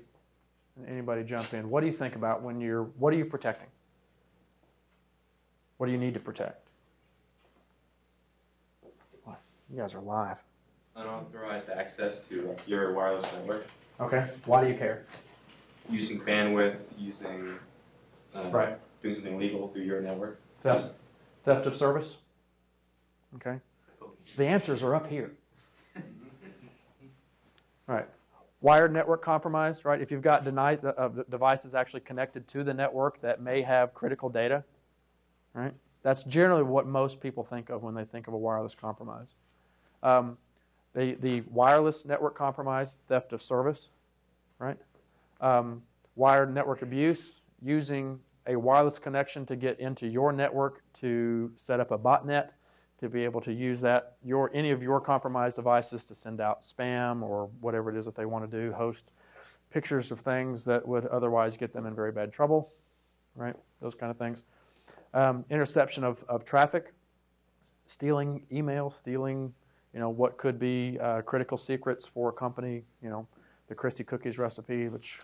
[0.87, 3.67] anybody jump in, what do you think about when you're, what are you protecting?
[5.79, 6.67] What do you need to protect?
[9.23, 9.39] What?
[9.71, 10.35] You guys are live.
[10.97, 13.65] unauthorized access to your wireless network
[14.01, 14.27] Okay.
[14.45, 15.05] Why do you care?
[15.89, 17.55] using bandwidth, using
[18.35, 18.77] uh, Right.
[19.01, 20.39] doing something illegal through your network.
[20.61, 20.95] Theft,
[21.43, 22.17] theft of service.
[23.37, 23.59] Okay.
[24.35, 25.31] The answers are up here.
[27.87, 28.07] Right.
[28.61, 29.85] Wired network compromise.
[29.85, 30.01] Right.
[30.01, 33.93] If you've got deni- uh, uh, devices actually connected to the network that may have
[33.93, 34.63] critical data.
[35.53, 35.73] Right.
[36.03, 39.33] That's generally what most people think of when they think of a wireless compromise.
[40.03, 40.37] Um,
[40.93, 43.89] the the wireless network compromise, theft of service.
[44.59, 44.77] Right.
[45.41, 45.83] Um,
[46.15, 51.91] wired network abuse using a wireless connection to get into your network to set up
[51.91, 52.49] a botnet
[52.99, 56.61] to be able to use that your any of your compromised devices to send out
[56.61, 59.11] spam or whatever it is that they want to do host
[59.69, 62.73] pictures of things that would otherwise get them in very bad trouble
[63.35, 64.43] right those kind of things
[65.13, 66.93] um, interception of, of traffic
[67.87, 69.53] stealing email stealing
[69.93, 73.27] you know what could be uh, critical secrets for a company you know
[73.67, 75.19] the Christie cookies recipe which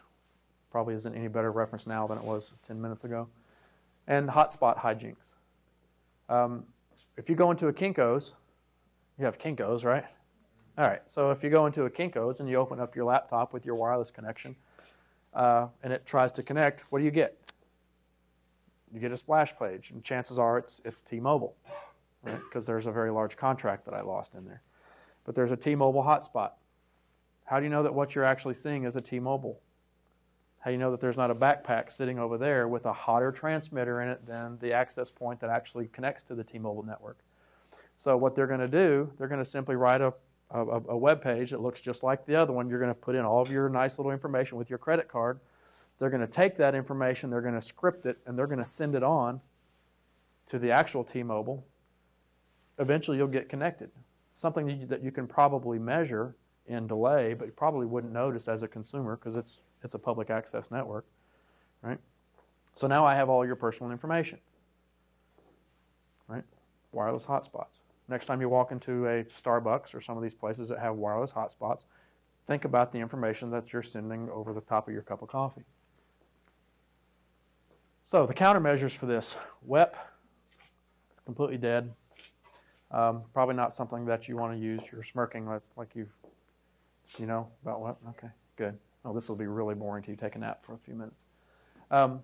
[0.75, 3.29] probably isn't any better reference now than it was 10 minutes ago.
[4.07, 5.35] And hotspot hijinks.
[6.27, 6.65] Um,
[7.15, 8.33] if you go into a Kinko's,
[9.17, 10.03] you have Kinko's, right?
[10.77, 13.53] All right, so if you go into a Kinko's and you open up your laptop
[13.53, 14.53] with your wireless connection
[15.33, 17.37] uh, and it tries to connect, what do you get?
[18.95, 21.53] You get a splash page, and chances are it's, it's T Mobile,
[22.23, 22.39] right?
[22.49, 24.61] Because there's a very large contract that I lost in there.
[25.25, 26.51] But there's a T Mobile hotspot.
[27.43, 29.59] How do you know that what you're actually seeing is a T Mobile?
[30.59, 33.31] How do you know that there's not a backpack sitting over there with a hotter
[33.31, 37.19] transmitter in it than the access point that actually connects to the T-Mobile network?
[37.97, 40.11] So what they're going to do, they're going to simply write a,
[40.49, 42.67] a, a web page that looks just like the other one.
[42.67, 45.39] You're going to put in all of your nice little information with your credit card,
[45.99, 48.65] They're going to take that information, they're going to script it, and they're going to
[48.65, 49.41] send it on
[50.47, 51.65] to the actual T-Mobile.
[52.77, 53.89] Eventually, you'll get connected.
[54.33, 56.35] Something that you, that you can probably measure
[56.67, 60.29] in delay, but you probably wouldn't notice as a consumer because it's it's a public
[60.29, 61.05] access network,
[61.81, 61.99] right?
[62.73, 64.39] So now I have all your personal information,
[66.27, 66.43] right?
[66.91, 67.77] Wireless hotspots.
[68.07, 71.33] Next time you walk into a Starbucks or some of these places that have wireless
[71.33, 71.85] hotspots,
[72.47, 75.63] think about the information that you're sending over the top of your cup of coffee.
[78.07, 79.95] So the countermeasures for this, WEP,
[81.09, 81.91] it's completely dead.
[82.91, 84.79] Um, probably not something that you want to use.
[84.91, 86.07] You're smirking like, like you,
[87.17, 87.97] you know about what?
[88.09, 88.77] Okay, good.
[89.03, 90.15] Oh, this will be really boring to you.
[90.15, 91.23] Take a nap for a few minutes.
[91.89, 92.23] Um,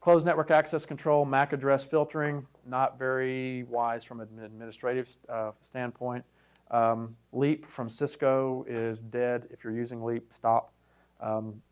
[0.00, 6.24] closed network access control, MAC address filtering, not very wise from an administrative uh, standpoint.
[6.72, 9.46] Um, Leap from Cisco is dead.
[9.52, 10.72] If you're using Leap, stop.
[11.20, 11.62] Um,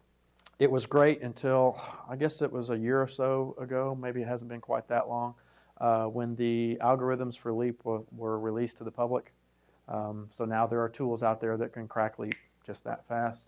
[0.59, 3.97] it was great until I guess it was a year or so ago.
[4.01, 5.35] Maybe it hasn't been quite that long
[5.81, 9.33] uh, when the algorithms for Leap were, were released to the public.
[9.89, 12.35] Um, so now there are tools out there that can crack Leap
[12.67, 13.45] just that fast.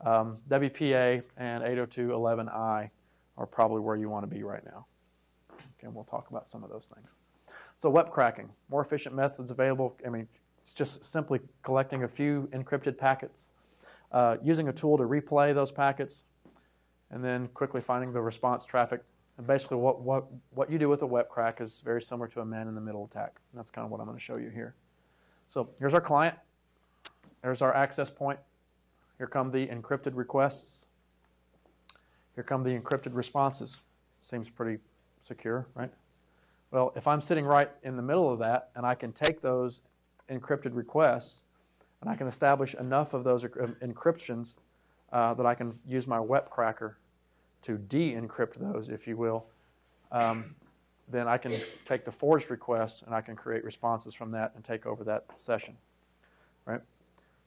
[0.00, 2.90] Um, WPA and 802.11i
[3.36, 4.86] are probably where you want to be right now.
[5.52, 7.10] Okay, and we'll talk about some of those things.
[7.76, 9.96] So WEP cracking, more efficient methods available.
[10.04, 10.26] I mean,
[10.64, 13.46] it's just simply collecting a few encrypted packets,
[14.10, 16.24] uh, using a tool to replay those packets,
[17.10, 19.02] and then quickly finding the response traffic.
[19.36, 22.40] And basically, what, what, what you do with a web crack is very similar to
[22.40, 23.36] a man-in-the-middle attack.
[23.52, 24.74] And that's kind of what I'm going to show you here.
[25.48, 26.36] So here's our client.
[27.42, 28.38] There's our access point.
[29.16, 30.86] Here come the encrypted requests.
[32.34, 33.80] Here come the encrypted responses.
[34.20, 34.80] Seems pretty
[35.22, 35.90] secure, right?
[36.70, 39.80] Well, if I'm sitting right in the middle of that and I can take those
[40.30, 41.42] encrypted requests
[42.00, 44.54] and I can establish enough of those um, encryptions
[45.12, 46.98] uh, that I can use my WEP cracker
[47.62, 49.46] to de encrypt those, if you will,
[50.12, 50.54] um,
[51.10, 51.52] then I can
[51.84, 55.26] take the forged request and I can create responses from that and take over that
[55.36, 55.76] session,
[56.66, 56.80] right?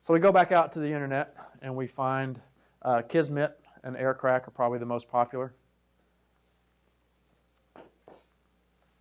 [0.02, 2.40] So we go back out to the internet and we find
[2.82, 5.54] uh, Kismet and Aircrack are probably the most popular.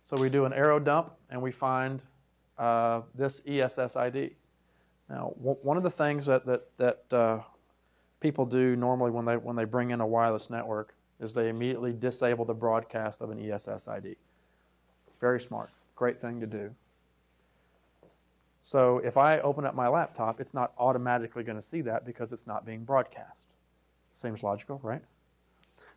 [0.03, 2.01] So we do an arrow dump and we find
[2.57, 4.35] uh, this ESS ID.
[5.09, 7.39] Now, one of the things that that, that uh,
[8.21, 11.91] people do normally when they when they bring in a wireless network is they immediately
[11.91, 14.15] disable the broadcast of an ESS ID.
[15.19, 16.73] Very smart, great thing to do.
[18.63, 22.31] So if I open up my laptop, it's not automatically going to see that because
[22.31, 23.45] it's not being broadcast.
[24.15, 25.01] Seems logical, right?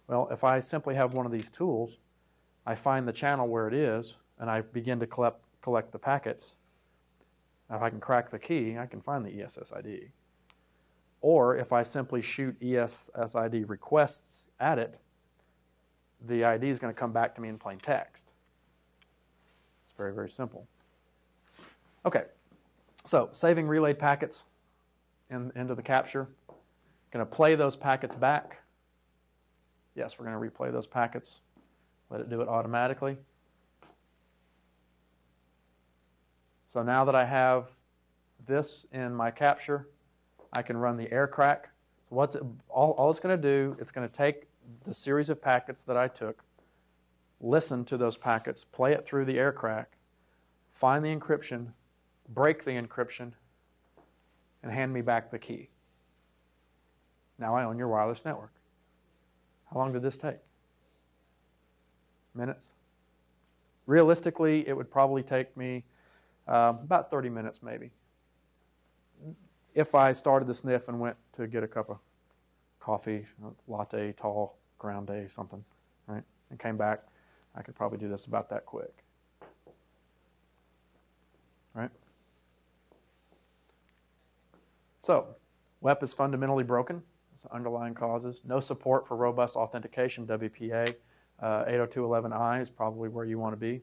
[0.08, 1.98] Well, if I simply have one of these tools,
[2.66, 6.54] I find the channel where it is, and I begin to collect, collect the packets.
[7.68, 10.08] Now, if I can crack the key, I can find the ESS ID.
[11.24, 15.00] Or if I simply shoot ESSID requests at it,
[16.26, 18.28] the ID is going to come back to me in plain text.
[19.86, 20.68] It's very, very simple.
[22.04, 22.24] Okay,
[23.06, 24.44] so, saving relayed packets
[25.30, 26.28] in, into the capture.
[27.10, 28.58] Going to play those packets back.
[29.94, 31.40] Yes, we're going to replay those packets.
[32.10, 33.16] Let it do it automatically.
[36.68, 37.68] So now that I have
[38.46, 39.88] this in my capture,
[40.54, 41.70] I can run the air crack.
[42.08, 44.46] So what's it, all, all it's going to do, it's going to take
[44.84, 46.44] the series of packets that I took,
[47.40, 49.96] listen to those packets, play it through the air crack,
[50.72, 51.68] find the encryption,
[52.28, 53.32] break the encryption,
[54.62, 55.68] and hand me back the key.
[57.38, 58.52] Now I own your wireless network.
[59.72, 60.38] How long did this take?
[62.34, 62.72] Minutes?
[63.86, 65.84] Realistically, it would probably take me
[66.48, 67.90] uh, about 30 minutes, maybe.
[69.74, 71.98] If I started the sniff and went to get a cup of
[72.78, 73.26] coffee,
[73.66, 74.56] latte, tall,
[75.06, 75.64] day, something,
[76.06, 77.00] right, and came back,
[77.56, 78.92] I could probably do this about that quick.
[81.72, 81.90] Right?
[85.00, 85.26] So,
[85.80, 87.02] WEP is fundamentally broken.
[87.34, 88.42] It's underlying causes.
[88.44, 90.94] No support for robust authentication, WPA.
[91.40, 93.82] Uh, 802.11i is probably where you want to be.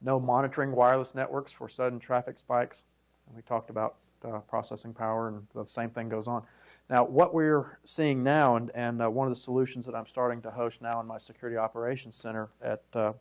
[0.00, 2.84] No monitoring wireless networks for sudden traffic spikes.
[3.26, 6.42] And we talked about uh, processing power, and the same thing goes on.
[6.90, 10.40] Now, what we're seeing now, and, and uh, one of the solutions that I'm starting
[10.42, 13.12] to host now in my Security Operations Center at uh,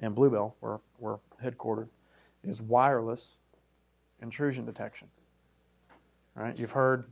[0.00, 1.88] in Bluebell, where we're headquartered,
[2.42, 3.36] is wireless
[4.20, 5.08] intrusion detection.
[6.34, 6.58] Right?
[6.58, 7.04] You've heard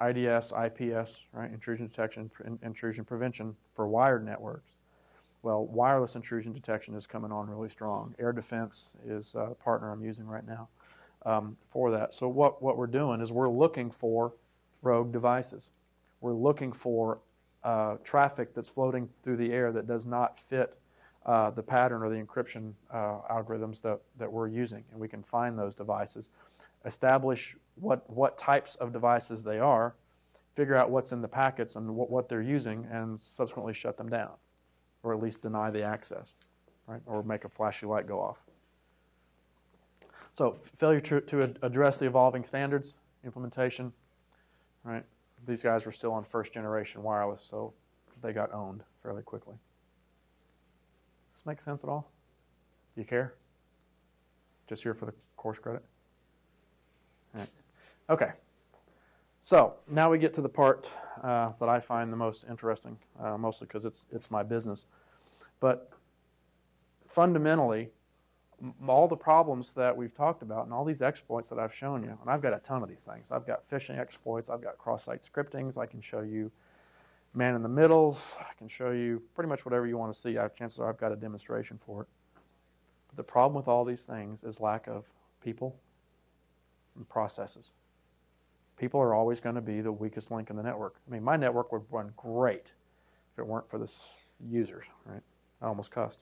[0.00, 1.50] IDS, IPS, right?
[1.50, 2.30] Intrusion detection,
[2.62, 4.70] intrusion prevention for wired networks.
[5.42, 8.14] Well, wireless intrusion detection is coming on really strong.
[8.18, 10.68] Air Defense is a partner I'm using right now
[11.24, 12.14] um, for that.
[12.14, 14.32] So what, what we're doing is we're looking for
[14.82, 15.72] rogue devices.
[16.20, 17.18] We're looking for
[17.64, 20.78] uh, traffic that's floating through the air that does not fit
[21.26, 24.84] uh, the pattern or the encryption uh, algorithms that, that we're using.
[24.92, 26.30] And we can find those devices,
[26.84, 29.94] establish what, what types of devices they are,
[30.54, 34.08] figure out what's in the packets and what, what they're using, and subsequently shut them
[34.08, 34.30] down,
[35.02, 36.32] or at least deny the access,
[36.86, 37.00] right?
[37.06, 38.38] Or make a flashy light go off.
[40.36, 42.92] So, failure to, to ad- address the evolving standards,
[43.24, 43.90] implementation,
[44.84, 45.02] right?
[45.48, 47.72] These guys were still on first generation wireless, so
[48.20, 49.54] they got owned fairly quickly.
[51.32, 52.10] Does this make sense at all?
[52.94, 53.32] Do you care?
[54.68, 55.82] Just here for the course credit?
[57.32, 57.48] Right.
[58.10, 58.32] Okay.
[59.40, 60.90] So now we get to the part
[61.22, 64.84] uh, that I find the most interesting, uh, mostly because it's it's my business.
[65.60, 65.90] But
[67.08, 67.88] fundamentally,
[68.88, 72.16] all the problems that we've talked about and all these exploits that I've shown you,
[72.20, 73.30] and I've got a ton of these things.
[73.30, 76.50] I've got phishing exploits, I've got cross-site scriptings, I can show you
[77.34, 80.38] man in the middles, I can show you pretty much whatever you want to see.
[80.38, 82.08] I chances are I've got a demonstration for it.
[83.08, 85.04] But the problem with all these things is lack of
[85.44, 85.76] people
[86.96, 87.72] and processes.
[88.78, 90.96] People are always going to be the weakest link in the network.
[91.06, 92.72] I mean, my network would run great
[93.32, 93.90] if it weren't for the
[94.48, 95.22] users, right?
[95.60, 96.20] I almost cussed.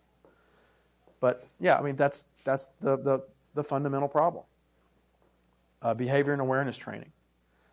[1.25, 3.23] But yeah, I mean that's that's the the,
[3.55, 4.45] the fundamental problem.
[5.81, 7.11] Uh, behavior and awareness training.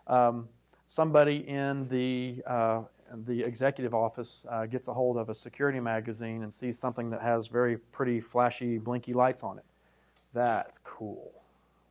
[0.08, 0.48] Um,
[0.88, 2.84] somebody in the uh,
[3.26, 7.22] the executive office uh, gets a hold of a security magazine and sees something that
[7.22, 9.66] has very pretty flashy blinky lights on it.
[10.34, 11.34] That's cool.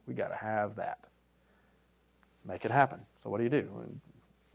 [0.06, 1.00] We got to have that.
[2.46, 3.00] Make it happen.
[3.22, 3.68] So what do you do?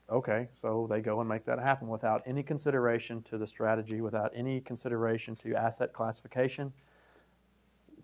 [0.10, 4.32] Okay, so they go and make that happen without any consideration to the strategy, without
[4.34, 6.74] any consideration to asset classification,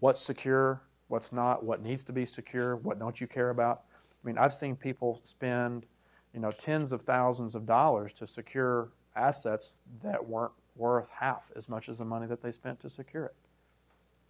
[0.01, 3.83] what's secure, what's not, what needs to be secure, what don't you care about.
[4.23, 5.85] I mean, I've seen people spend,
[6.33, 11.69] you know, tens of thousands of dollars to secure assets that weren't worth half as
[11.69, 13.35] much as the money that they spent to secure it.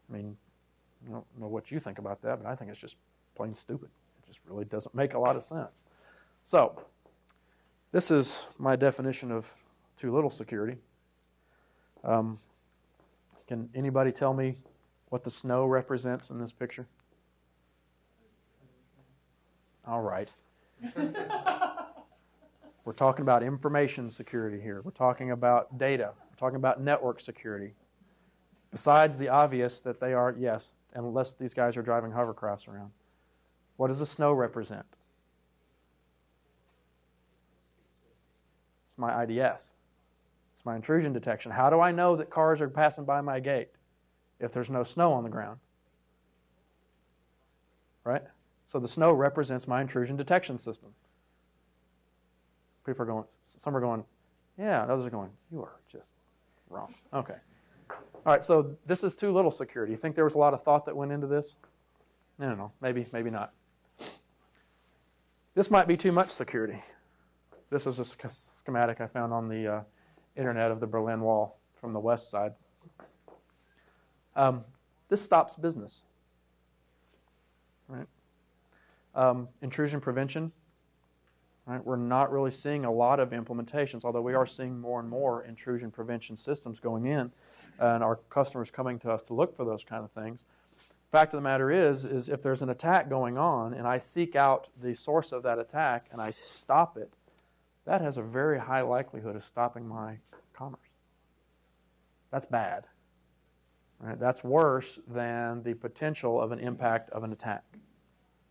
[0.10, 0.36] I mean,
[1.07, 2.97] I don't know what you think about that, but I think it's just
[3.36, 3.89] plain stupid.
[4.21, 5.84] It just really doesn't make a lot of sense.
[6.43, 6.81] So,
[7.93, 9.53] this is my definition of
[9.97, 10.77] too little security.
[12.03, 12.39] Um,
[13.47, 14.57] can anybody tell me
[15.12, 16.88] what the snow represents in this picture?
[19.86, 20.30] All right.
[22.86, 24.82] We're talking about information security here.
[24.82, 26.13] We're talking about data.
[26.32, 27.74] We're talking about network security.
[28.71, 32.91] Besides the obvious that they are, yes, unless these guys are driving hovercrafts around.
[33.76, 34.86] What does the snow represent?
[38.88, 39.74] It's my IDS.
[40.54, 41.52] It's my intrusion detection.
[41.52, 43.71] How do I know that cars are passing by my gate
[44.41, 45.60] if there's no snow on the ground?
[48.04, 48.23] Right?
[48.67, 50.89] So the snow represents my intrusion detection system.
[52.86, 54.04] People are going, some are going,
[54.58, 56.15] yeah, others are going, you are just
[56.69, 56.95] wrong.
[57.13, 57.36] Okay.
[57.89, 59.91] All right, so this is too little security.
[59.91, 61.58] You think there was a lot of thought that went into this?
[62.39, 62.71] No, no, no.
[62.82, 63.54] Maybe, maybe not.
[65.54, 66.82] This might be too much security.
[67.69, 69.82] This is a schematic I found on the uh,
[70.36, 72.54] internet of the Berlin Wall from the west side.
[74.35, 74.63] Um,
[75.09, 76.03] this stops business.
[77.87, 78.07] Right?
[79.15, 80.51] Um, intrusion prevention.
[81.65, 81.83] Right?
[81.85, 85.43] We're not really seeing a lot of implementations, although we are seeing more and more
[85.43, 87.31] intrusion prevention systems going in,
[87.79, 90.43] and our customers coming to us to look for those kind of things.
[91.11, 94.35] Fact of the matter is, is if there's an attack going on and I seek
[94.37, 97.11] out the source of that attack and I stop it,
[97.85, 100.19] that has a very high likelihood of stopping my
[100.53, 100.79] commerce.
[102.31, 102.85] That's bad.
[104.01, 104.19] Right?
[104.19, 107.63] That's worse than the potential of an impact of an attack.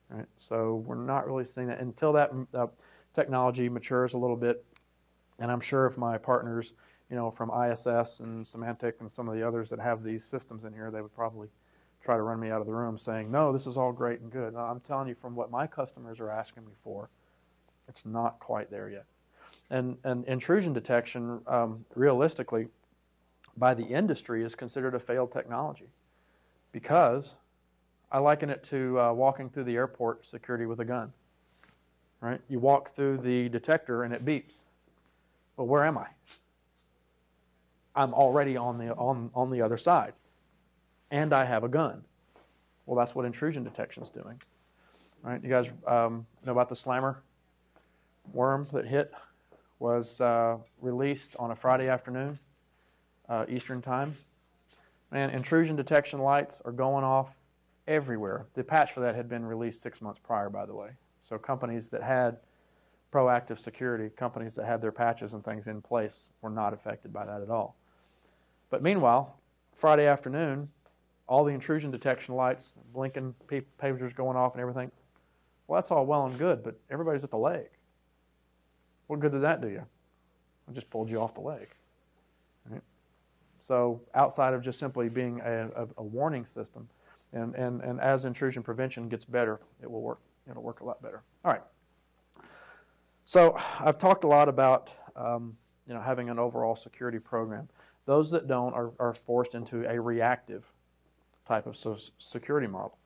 [0.08, 0.26] Right?
[0.36, 2.68] So we're not really seeing that until that uh,
[3.14, 4.64] technology matures a little bit.
[5.40, 6.74] And I'm sure if my partners,
[7.08, 10.64] you know, from ISS and Symantec and some of the others that have these systems
[10.64, 11.48] in here, they would probably
[12.02, 14.30] try to run me out of the room saying, no, this is all great and
[14.30, 14.54] good.
[14.54, 17.10] I'm telling you from what my customers are asking me for,
[17.88, 19.04] it's not quite there yet.
[19.70, 22.68] And, and intrusion detection, um, realistically,
[23.56, 25.88] by the industry is considered a failed technology
[26.72, 27.36] because
[28.10, 31.12] I liken it to uh, walking through the airport security with a gun.
[32.20, 32.40] Right?
[32.48, 34.62] You walk through the detector and it beeps.
[35.56, 36.06] Well, where am I?
[37.94, 40.12] I'm already on the on, on the other side.
[41.10, 42.04] And I have a gun.
[42.86, 44.40] Well, that's what intrusion detection is doing.
[45.22, 45.42] Right?
[45.42, 47.22] You guys um, know about the slammer
[48.32, 49.12] worm that hit?
[49.78, 52.38] Was uh, released on a Friday afternoon,
[53.30, 54.14] uh, Eastern time.
[55.10, 57.34] Man, intrusion detection lights are going off
[57.88, 58.46] everywhere.
[58.54, 60.90] The patch for that had been released six months prior, by the way.
[61.22, 62.38] So companies that had
[63.12, 67.24] proactive security companies that had their patches and things in place were not affected by
[67.24, 67.76] that at all.
[68.70, 69.36] But meanwhile,
[69.74, 70.68] Friday afternoon,
[71.26, 73.34] all the intrusion detection lights, blinking
[73.80, 74.90] pagers going off and everything.
[75.66, 77.70] Well, that's all well and good, but everybody's at the lake.
[79.06, 79.84] What good did that do you?
[80.68, 81.70] I just pulled you off the lake.
[82.68, 82.82] Right?
[83.70, 86.88] So, outside of just simply being a, a, a warning system,
[87.32, 90.18] and, and, and as intrusion prevention gets better, it will work.
[90.50, 91.22] It'll work a lot better.
[91.44, 91.62] All right.
[93.26, 95.56] So, I've talked a lot about um,
[95.86, 97.68] you know having an overall security program.
[98.06, 100.64] Those that don't are, are forced into a reactive
[101.46, 101.76] type of
[102.18, 102.98] security model.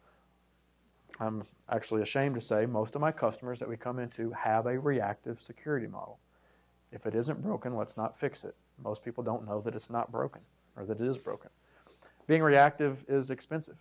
[1.21, 4.81] I'm actually ashamed to say most of my customers that we come into have a
[4.81, 6.21] reactive security model.
[6.91, 8.55] If it isn't broken, let's not fix it.
[8.83, 10.41] Most people don't know that it's not broken
[10.77, 11.51] or that it is broken.
[12.27, 13.77] Being reactive is expensive.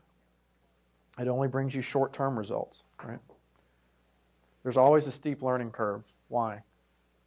[1.20, 3.20] It only brings you short-term results, right?
[4.64, 6.04] There's always a steep learning curve.
[6.30, 6.62] Why?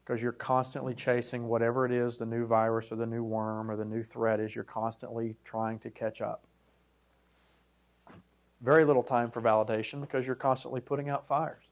[0.04, 3.76] Because you're constantly chasing whatever it is, the new virus or the new worm or
[3.76, 6.44] the new threat is, you're constantly trying to catch up.
[8.62, 11.64] Very little time for validation because you're constantly putting out fires.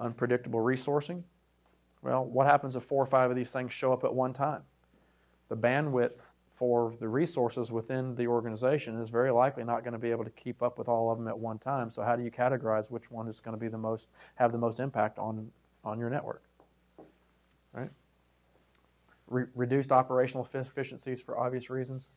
[0.00, 1.22] Unpredictable resourcing.
[2.02, 4.62] Well, what happens if four or five of these things show up at one time?
[5.48, 6.20] The bandwidth
[6.64, 10.30] for the resources within the organization is very likely not going to be able to
[10.30, 11.90] keep up with all of them at one time.
[11.90, 14.56] So how do you categorize which one is going to be the most have the
[14.56, 15.50] most impact on
[15.84, 16.42] on your network?
[17.74, 17.90] Right?
[19.26, 22.08] Re- reduced operational efficiencies for obvious reasons,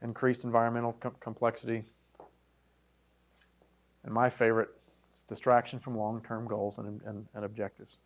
[0.00, 1.84] increased environmental com- complexity,
[4.02, 4.70] and my favorite
[5.14, 7.98] is distraction from long-term goals and, and, and objectives.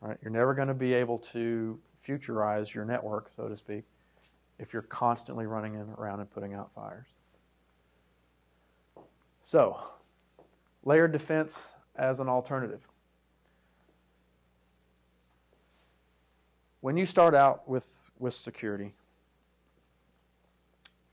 [0.00, 0.18] Right?
[0.22, 3.82] You're never going to be able to futurize your network, so to speak,
[4.60, 7.06] if you're constantly running in, around and putting out fires.
[9.42, 9.78] So,
[10.84, 12.86] layered defense as an alternative.
[16.82, 18.94] When you start out with, with security,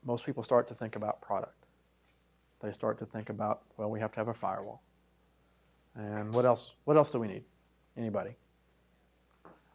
[0.05, 1.53] most people start to think about product.
[2.61, 4.81] They start to think about, well, we have to have a firewall.
[5.95, 7.43] And what else what else do we need?
[7.97, 8.35] Anybody?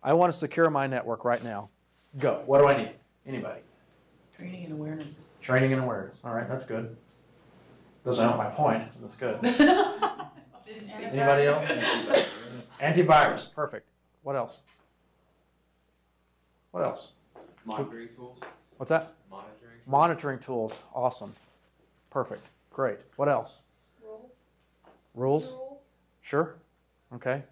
[0.02, 1.68] I want to secure my network right now.
[2.18, 2.42] Go.
[2.46, 2.92] What do I need?
[3.26, 3.60] Anybody?
[4.36, 5.06] Training and awareness.
[5.40, 6.16] Training and awareness.
[6.24, 6.96] All right, that's good.
[8.04, 8.84] Doesn't help my point.
[9.00, 9.38] That's good.
[9.44, 11.70] Anybody else?
[12.80, 13.54] Antivirus.
[13.54, 13.86] Perfect.
[14.22, 14.62] What else?
[16.72, 17.12] What else?
[17.64, 18.40] Monitoring tools.
[18.76, 19.12] What's that?
[19.30, 19.78] Monitoring.
[19.86, 20.76] Monitoring tools.
[20.94, 21.34] Awesome.
[22.10, 22.44] Perfect.
[22.72, 22.98] Great.
[23.16, 23.62] What else?
[24.02, 24.30] Rules.
[25.14, 25.52] Rules?
[25.52, 25.82] Rules.
[26.22, 26.56] Sure.
[27.14, 27.42] Okay.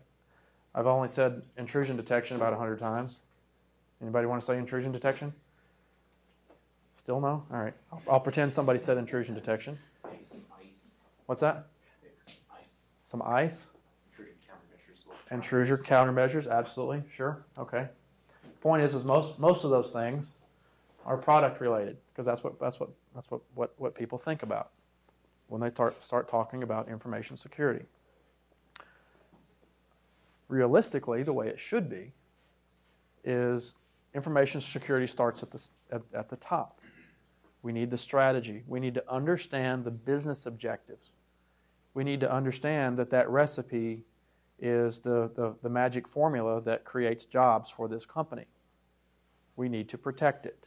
[0.75, 3.21] I've only said intrusion detection about 100 times.
[4.01, 5.33] Anybody want to say intrusion detection?
[7.11, 7.43] Still no?
[7.53, 7.75] All right.
[7.93, 9.77] I'll, I'll pretend somebody said intrusion detection.
[11.27, 11.67] What's that?
[12.25, 12.91] Some ice.
[13.05, 13.71] Some ice?
[14.13, 15.35] Intrusion countermeasures.
[15.35, 16.49] Intrusion countermeasures?
[16.49, 17.03] Absolutely.
[17.13, 17.45] Sure.
[17.59, 17.89] Okay.
[18.61, 20.35] Point is, is most most of those things
[21.05, 24.71] are product related because that's what that's what that's what, what, what people think about
[25.49, 27.87] when they start start talking about information security.
[30.47, 32.13] Realistically, the way it should be
[33.25, 33.79] is
[34.15, 36.80] information security starts at the at, at the top.
[37.63, 38.63] We need the strategy.
[38.67, 41.11] We need to understand the business objectives.
[41.93, 44.05] We need to understand that that recipe
[44.59, 48.47] is the, the, the magic formula that creates jobs for this company.
[49.57, 50.67] We need to protect it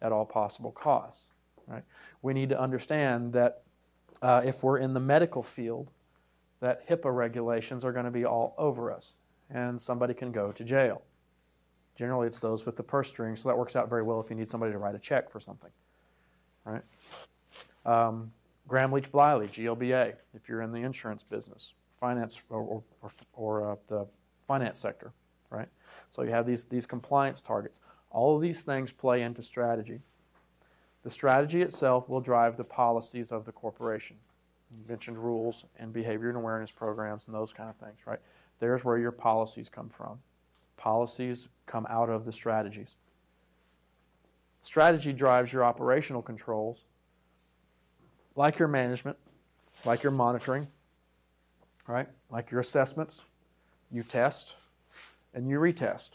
[0.00, 1.32] at all possible costs.
[1.66, 1.82] Right?
[2.22, 3.62] We need to understand that
[4.22, 5.90] uh, if we're in the medical field,
[6.60, 9.12] that HIPAA regulations are going to be all over us,
[9.50, 11.02] and somebody can go to jail.
[11.96, 14.36] Generally, it's those with the purse strings, so that works out very well if you
[14.36, 15.70] need somebody to write a check for something.
[16.66, 16.82] Right?
[17.86, 18.32] Um,
[18.68, 23.76] Gramm Leach Bliley, GLBA, if you're in the insurance business, finance or, or, or uh,
[23.88, 24.06] the
[24.48, 25.12] finance sector,
[25.50, 25.68] right?
[26.10, 27.80] So you have these, these compliance targets.
[28.10, 30.00] All of these things play into strategy.
[31.04, 34.16] The strategy itself will drive the policies of the corporation.
[34.72, 38.18] You mentioned rules and behavior and awareness programs and those kind of things, right?
[38.58, 40.18] There's where your policies come from.
[40.76, 42.96] Policies come out of the strategies.
[44.66, 46.86] Strategy drives your operational controls,
[48.34, 49.16] like your management,
[49.84, 50.66] like your monitoring,
[51.86, 52.08] right?
[52.32, 53.24] Like your assessments.
[53.92, 54.56] You test
[55.32, 56.10] and you retest.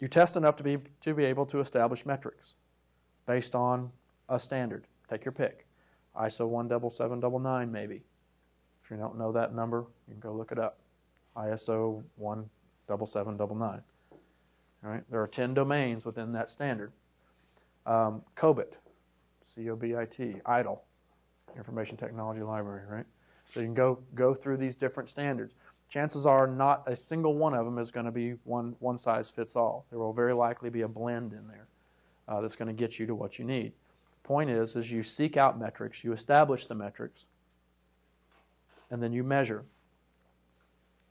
[0.00, 2.54] You test enough to be, to be able to establish metrics
[3.26, 3.90] based on
[4.30, 4.86] a standard.
[5.10, 5.66] Take your pick.
[6.18, 8.02] ISO 17799, maybe.
[8.82, 10.78] If you don't know that number, you can go look it up.
[11.36, 13.82] ISO 17799.
[15.10, 16.92] There are 10 domains within that standard.
[17.86, 18.74] Um, COBIT,
[19.44, 20.78] C O B I T, ITIL,
[21.56, 23.06] Information Technology Library, right?
[23.46, 25.54] So you can go, go through these different standards.
[25.88, 29.30] chances are not a single one of them is going to be one, one size
[29.30, 29.86] fits all.
[29.90, 31.66] There will very likely be a blend in there
[32.28, 33.72] uh, that's going to get you to what you need.
[34.22, 37.26] Point is, is you seek out metrics, you establish the metrics,
[38.90, 39.64] and then you measure.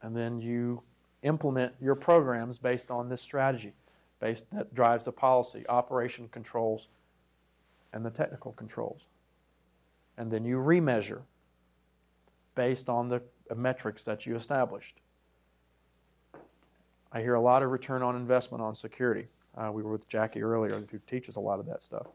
[0.01, 0.81] And then you
[1.23, 3.73] implement your programs based on this strategy,
[4.19, 6.87] based that drives the policy, operation controls,
[7.91, 9.07] and the technical controls.
[10.17, 11.21] And then you remeasure
[12.55, 13.21] based on the
[13.55, 14.99] metrics that you established.
[17.11, 19.27] I hear a lot of return on investment on security.
[19.55, 22.07] Uh, we were with Jackie earlier, who teaches a lot of that stuff.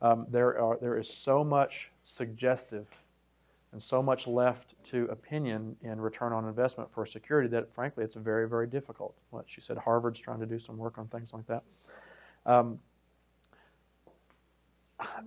[0.00, 2.86] Um, there, are, there is so much suggestive
[3.74, 8.14] and so much left to opinion in return on investment for security that, frankly, it's
[8.14, 9.16] very, very difficult.
[9.46, 11.64] She said, Harvard's trying to do some work on things like that.
[12.46, 12.78] Um,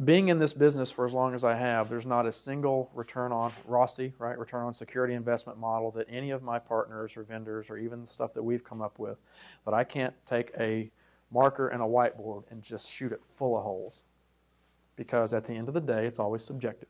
[0.06, 3.34] being in this business for as long as I have, there's not a single return
[3.34, 7.70] on ROSI, right, return on security investment model that any of my partners or vendors
[7.70, 9.18] or even the stuff that we've come up with,
[9.66, 10.90] that I can't take a
[11.32, 14.04] marker and a whiteboard and just shoot it full of holes.
[14.96, 16.88] Because at the end of the day, it's always subjective,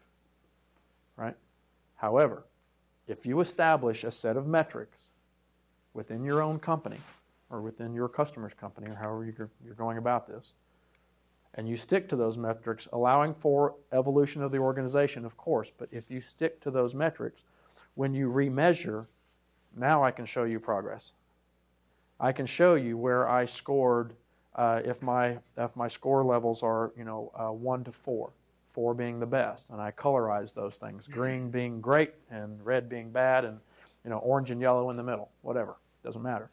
[1.15, 1.35] right?
[1.97, 2.45] However,
[3.07, 5.09] if you establish a set of metrics
[5.93, 6.99] within your own company
[7.49, 10.53] or within your customer's company or however you're, going about this,
[11.55, 15.89] and you stick to those metrics, allowing for evolution of the organization, of course, but
[15.91, 17.41] if you stick to those metrics,
[17.95, 19.07] when you remeasure,
[19.75, 21.13] now I can show you progress.
[22.19, 24.13] I can show you where I scored
[24.55, 28.31] uh, if my if my score levels are you know uh, one to four,
[28.77, 31.19] four being the best, and I colorize those things, mm-hmm.
[31.19, 33.59] green being great and red being bad, and
[34.03, 36.51] you know orange and yellow in the middle, whatever, doesn't matter.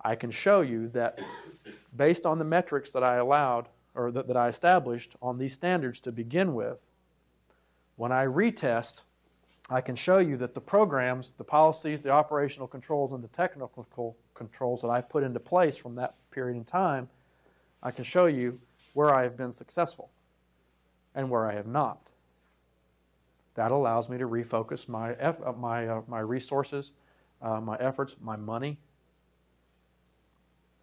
[0.00, 1.18] I can show you that
[1.96, 5.98] based on the metrics that I allowed or that, that I established on these standards
[6.02, 6.78] to begin with,
[7.96, 9.02] when I retest,
[9.68, 14.16] I can show you that the programs, the policies, the operational controls, and the technical
[14.34, 17.08] controls that I put into place from that period in time,
[17.82, 18.60] I can show you
[18.94, 20.08] where I have been successful
[21.14, 22.00] and where I have not.
[23.54, 26.92] That allows me to refocus my, uh, my, uh, my resources,
[27.42, 28.78] uh, my efforts, my money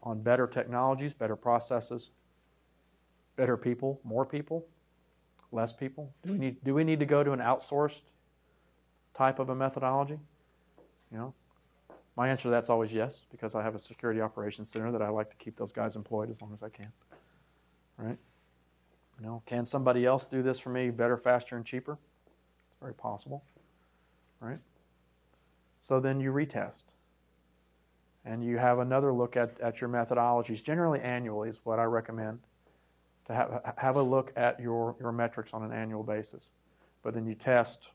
[0.04, 2.12] on better technologies, better processes,
[3.36, 4.66] better people, more people,
[5.52, 6.14] less people.
[6.24, 8.02] Do we need, do we need to go to an outsourced
[9.14, 10.20] type of a methodology?
[11.12, 11.34] You know,
[12.16, 15.10] my answer to that's always yes, because I have a security operations center that I
[15.10, 16.92] like to keep those guys employed as long as I can.
[17.98, 18.18] Right?
[19.20, 21.94] You know, can somebody else do this for me better, faster, and cheaper?
[21.94, 23.44] It's very possible.
[24.40, 24.60] Right?
[25.82, 26.84] So then you retest.
[28.26, 30.62] And you have another look at, at your methodologies.
[30.62, 32.40] Generally, annually is what I recommend.
[33.28, 36.50] To have, have a look at your, your metrics on an annual basis.
[37.04, 37.90] But then you test.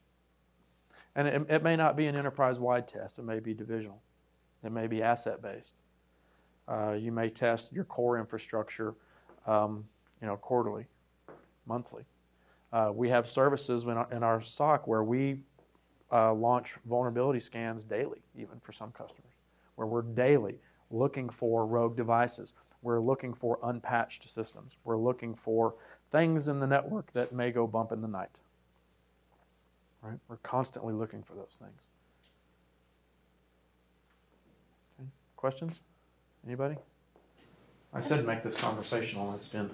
[1.15, 4.01] And it, it may not be an enterprise wide test, it may be divisional.
[4.63, 5.73] It may be asset based.
[6.67, 8.95] Uh, you may test your core infrastructure,
[9.45, 9.85] um,
[10.21, 10.85] you know, quarterly,
[11.65, 12.03] monthly.
[12.71, 15.37] Uh, we have services in our, in our SOC where we
[16.11, 19.33] uh, launch vulnerability scans daily, even for some customers,
[19.75, 20.55] where we're daily
[20.89, 22.53] looking for rogue devices.
[22.81, 24.75] We're looking for unpatched systems.
[24.83, 25.75] We're looking for
[26.11, 28.39] things in the network that may go bump in the night.
[30.01, 30.19] Right?
[30.27, 31.81] We're constantly looking for those things.
[35.37, 35.79] Questions?
[36.45, 36.75] Anybody?
[37.93, 39.33] I said make this conversational.
[39.35, 39.69] It's been.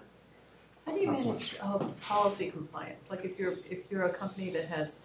[0.86, 3.10] How do you Not so manage uh, policy compliance?
[3.10, 5.00] Like if you're if you're a company that has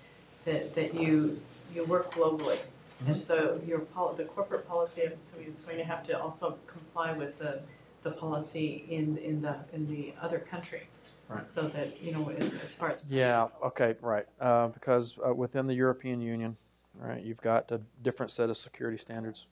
[0.44, 1.40] that that you
[1.74, 2.58] you work globally,
[3.06, 6.58] and so your pol- the corporate policy I'm assuming is going to have to also
[6.66, 7.60] comply with the
[8.02, 10.86] the policy in in the in the other country,
[11.28, 11.44] Right.
[11.54, 13.48] so that you know as as far as Yeah.
[13.64, 13.96] Okay.
[14.00, 14.26] Right.
[14.40, 16.56] Uh, because uh, within the European Union,
[16.94, 19.46] right, you've got a different set of security standards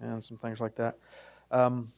[0.00, 0.96] and some things like that.
[1.50, 1.92] Um,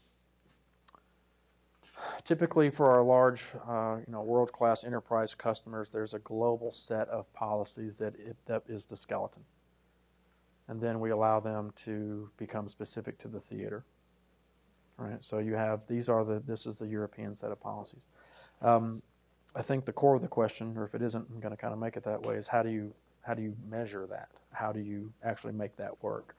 [2.24, 7.32] typically, for our large, uh, you know, world-class enterprise customers, there's a global set of
[7.32, 9.42] policies that it, that is the skeleton,
[10.68, 13.84] and then we allow them to become specific to the theater.
[14.96, 15.24] Right.
[15.24, 18.07] So you have these are the this is the European set of policies.
[18.61, 19.03] Um,
[19.57, 21.72] I think the core of the question, or if it isn't, I'm going to kind
[21.72, 22.92] of make it that way, is how do you
[23.22, 24.28] how do you measure that?
[24.53, 26.36] How do you actually make that work?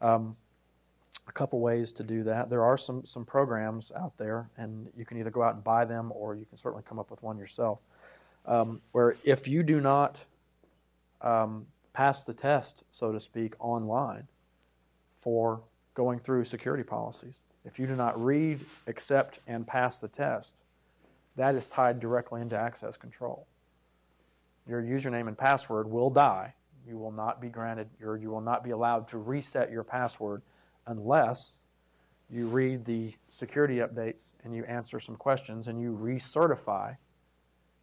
[0.00, 0.36] Um,
[1.28, 2.50] a couple ways to do that.
[2.50, 5.84] There are some some programs out there, and you can either go out and buy
[5.84, 7.80] them, or you can certainly come up with one yourself.
[8.46, 10.24] Um, where if you do not
[11.20, 14.28] um, pass the test, so to speak, online
[15.20, 15.62] for
[15.94, 20.54] going through security policies, if you do not read, accept, and pass the test,
[21.34, 23.46] that is tied directly into access control.
[24.68, 26.54] Your username and password will die
[26.86, 30.42] You will not be granted, or you will not be allowed to reset your password
[30.86, 31.56] unless
[32.28, 36.96] you read the security updates and you answer some questions and you recertify.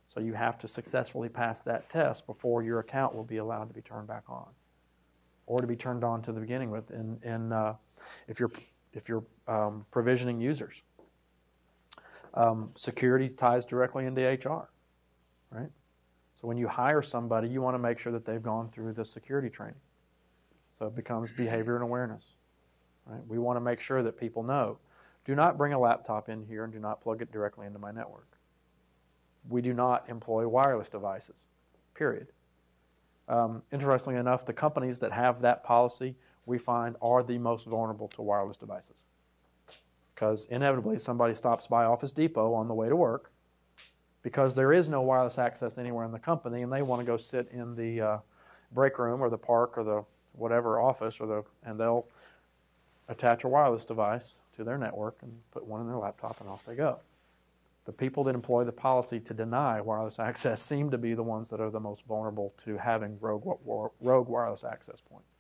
[0.08, 3.74] So you have to successfully pass that test before your account will be allowed to
[3.74, 4.48] be turned back on,
[5.46, 6.92] or to be turned on to the beginning with.
[6.92, 7.76] In, in uh,
[8.28, 8.52] if you're
[8.94, 10.84] if you're um, provisioning users,
[12.36, 14.70] um, security ties directly into HR,
[15.50, 15.70] right?
[16.36, 19.06] So when you hire somebody, you want to make sure that they've gone through the
[19.06, 19.80] security training.
[20.74, 22.34] So it becomes behavior and awareness.
[23.06, 23.22] Right?
[23.28, 24.78] We want to make sure that people know
[25.26, 27.92] do not bring a laptop in here and do not plug it directly into my
[27.92, 28.28] network.
[29.48, 31.46] We do not employ wireless devices,
[31.94, 32.28] period.
[33.30, 38.10] Um, interestingly enough, the companies that have that policy we find are the most vulnerable
[38.10, 39.06] to wireless devices.
[40.14, 43.32] Because inevitably somebody stops by Office Depot on the way to work
[44.22, 47.18] because there is no wireless access anywhere in the company and they want to go
[47.18, 48.18] sit in the uh,
[48.72, 52.06] break room or the park or the whatever office or the and they'll
[53.10, 56.66] attach a wireless device to their network and put one in their laptop and off
[56.66, 57.00] they go.
[57.86, 61.50] The people that employ the policy to deny wireless access seem to be the ones
[61.50, 63.46] that are the most vulnerable to having rogue,
[64.00, 65.36] rogue wireless access points.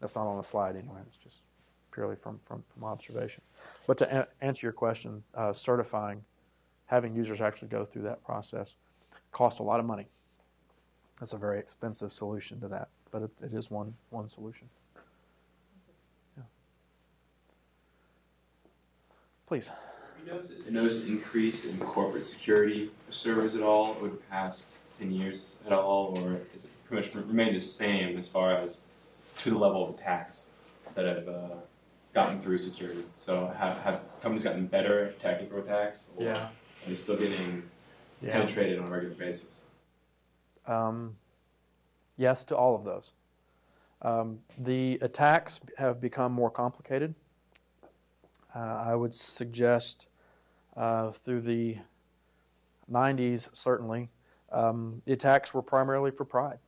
[0.00, 1.36] That's not on the slide anyway, it's just
[1.92, 3.42] purely from, from, from observation.
[3.86, 6.24] But to answer your question, uh, certifying,
[6.86, 8.74] having users actually go through that process
[9.30, 10.08] costs a lot of money.
[11.20, 14.68] That's a very expensive solution to that, but it, it is one, one solution.
[19.52, 19.66] Please.
[19.66, 19.76] Have
[20.24, 25.12] you noticed, noticed an increase in corporate security servers at all over the past 10
[25.12, 28.80] years at all, or is it pretty much remained the same as far as
[29.40, 30.52] to the level of attacks
[30.94, 31.48] that have uh,
[32.14, 33.04] gotten through security?
[33.14, 36.32] So have, have companies gotten better at technical attacks, or yeah.
[36.32, 36.50] are
[36.88, 37.62] they still getting
[38.22, 38.32] yeah.
[38.32, 39.66] penetrated on a regular basis?
[40.66, 41.16] Um,
[42.16, 43.12] yes to all of those.
[44.00, 47.14] Um, the attacks have become more complicated.
[48.54, 50.06] Uh, I would suggest
[50.76, 51.78] uh, through the
[52.90, 54.10] 90s, certainly,
[54.50, 56.58] um, the attacks were primarily for pride.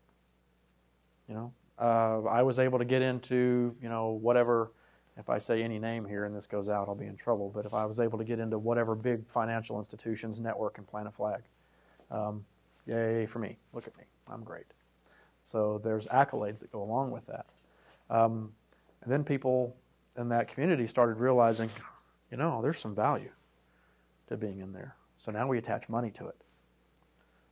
[1.28, 4.72] You know, uh, I was able to get into, you know, whatever,
[5.16, 7.66] if I say any name here and this goes out, I'll be in trouble, but
[7.66, 11.10] if I was able to get into whatever big financial institutions network and plant a
[11.10, 11.42] flag,
[12.10, 12.44] um,
[12.86, 13.58] yay for me.
[13.72, 14.04] Look at me.
[14.28, 14.66] I'm great.
[15.42, 17.46] So there's accolades that go along with that.
[18.08, 18.52] Um,
[19.02, 19.76] and then people
[20.16, 21.70] in that community started realizing,
[22.30, 23.30] you know, there's some value
[24.28, 24.94] to being in there.
[25.18, 26.36] So now we attach money to it.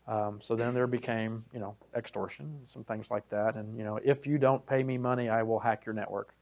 [0.08, 3.54] Um, so then there became, you know, extortion, some things like that.
[3.54, 6.34] And, you know, if you don't pay me money, I will hack your network.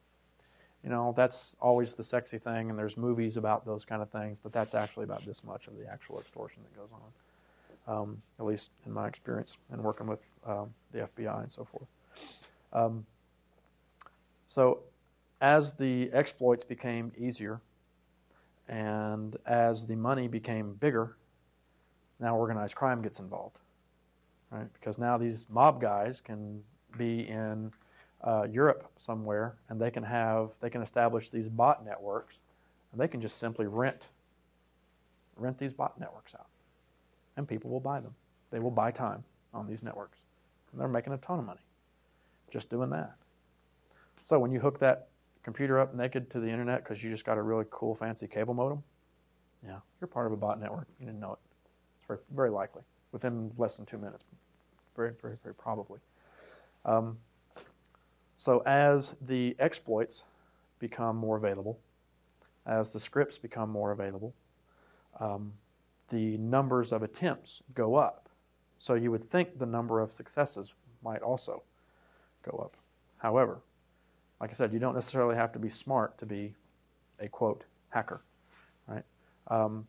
[0.82, 4.40] You know, that's always the sexy thing, and there's movies about those kind of things,
[4.40, 6.88] but that's actually about this much of the actual extortion that goes
[7.86, 11.64] on, um, at least in my experience and working with um, the FBI and so
[11.64, 11.86] forth.
[12.72, 13.04] Um,
[14.46, 14.80] so
[15.40, 17.60] as the exploits became easier
[18.68, 21.16] and as the money became bigger,
[22.20, 23.58] now organized crime gets involved,
[24.50, 24.72] right?
[24.74, 26.62] Because now these mob guys can
[26.96, 27.72] be in
[28.22, 32.40] uh, Europe somewhere, and they can have they can establish these bot networks,
[32.92, 34.08] and they can just simply rent
[35.36, 36.48] rent these bot networks out,
[37.36, 38.14] and people will buy them.
[38.50, 39.24] They will buy time
[39.54, 40.18] on these networks,
[40.70, 41.60] and they're making a ton of money
[42.52, 43.14] just doing that.
[44.22, 45.08] So when you hook that
[45.42, 48.54] computer up naked to the internet because you just got a really cool, fancy cable
[48.54, 48.82] modem,
[49.64, 50.88] yeah, you're part of a bot network.
[50.98, 51.38] You didn't know it.
[51.98, 52.82] It's very, very likely
[53.12, 54.24] within less than two minutes.
[54.96, 56.00] Very, very, very probably.
[56.84, 57.18] Um,
[58.36, 60.24] so as the exploits
[60.78, 61.78] become more available,
[62.66, 64.34] as the scripts become more available,
[65.18, 65.52] um,
[66.08, 68.28] the numbers of attempts go up.
[68.78, 70.72] So you would think the number of successes
[71.02, 71.62] might also
[72.42, 72.76] go up.
[73.18, 73.60] However,
[74.40, 76.54] like I said, you don't necessarily have to be smart to be
[77.18, 78.22] a quote hacker,
[78.86, 79.04] right?
[79.48, 79.86] Um,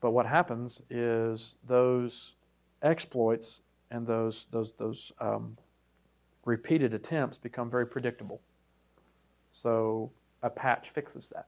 [0.00, 2.34] but what happens is those
[2.82, 5.56] exploits and those those those um,
[6.44, 8.40] repeated attempts become very predictable.
[9.52, 10.10] So
[10.42, 11.46] a patch fixes that,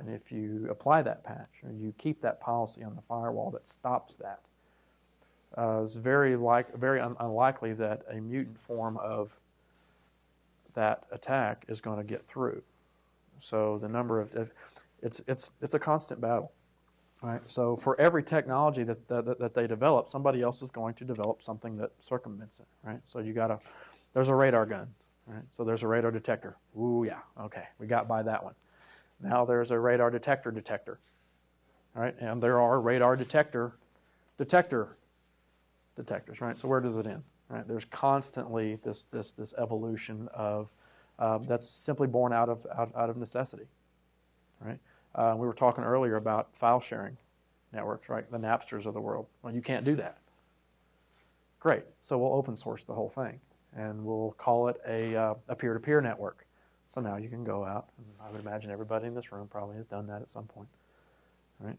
[0.00, 3.68] and if you apply that patch or you keep that policy on the firewall that
[3.68, 4.40] stops that,
[5.56, 9.38] uh, it's very like very un- unlikely that a mutant form of
[10.78, 12.62] that attack is going to get through.
[13.40, 14.30] So the number of
[15.02, 16.52] it's it's it's a constant battle,
[17.20, 17.40] right?
[17.46, 21.42] So for every technology that that, that they develop, somebody else is going to develop
[21.42, 23.00] something that circumvents it, right?
[23.06, 23.58] So you got to
[24.14, 24.86] there's a radar gun,
[25.26, 25.42] right?
[25.50, 26.56] So there's a radar detector.
[26.78, 28.54] Ooh yeah, okay, we got by that one.
[29.20, 31.00] Now there's a radar detector detector,
[31.92, 32.14] right?
[32.20, 33.72] And there are radar detector
[34.38, 34.96] detector
[35.96, 36.56] detectors, right?
[36.56, 37.24] So where does it end?
[37.48, 37.66] Right?
[37.66, 40.70] There's constantly this this this evolution of
[41.18, 43.66] uh, that's simply born out of out, out of necessity,
[44.60, 44.78] right?
[45.14, 47.16] Uh, we were talking earlier about file sharing
[47.72, 48.30] networks, right?
[48.30, 49.26] The Napsters of the world.
[49.42, 50.18] Well, you can't do that.
[51.58, 51.84] Great.
[52.00, 53.40] So we'll open source the whole thing,
[53.74, 56.46] and we'll call it a uh, a peer-to-peer network.
[56.86, 59.76] So now you can go out, and I would imagine everybody in this room probably
[59.76, 60.68] has done that at some point,
[61.60, 61.76] right?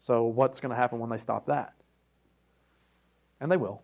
[0.00, 1.74] So what's going to happen when they stop that?
[3.40, 3.82] And they will.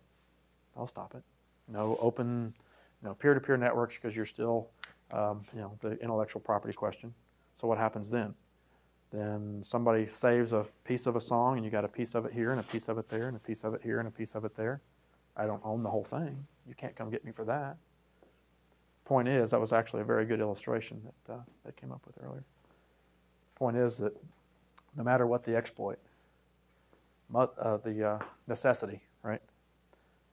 [0.77, 1.23] They'll stop it.
[1.67, 2.53] No open,
[3.01, 4.69] you know, peer-to-peer networks because you're still,
[5.11, 7.13] um, you know, the intellectual property question.
[7.55, 8.35] So what happens then?
[9.11, 12.33] Then somebody saves a piece of a song, and you got a piece of it
[12.33, 14.11] here, and a piece of it there, and a piece of it here, and a
[14.11, 14.81] piece of it there.
[15.35, 16.45] I don't own the whole thing.
[16.67, 17.77] You can't come get me for that.
[19.05, 22.17] Point is, that was actually a very good illustration that uh, they came up with
[22.21, 22.43] earlier.
[23.55, 24.15] Point is that
[24.95, 25.99] no matter what the exploit,
[27.33, 29.41] uh, the uh, necessity, right,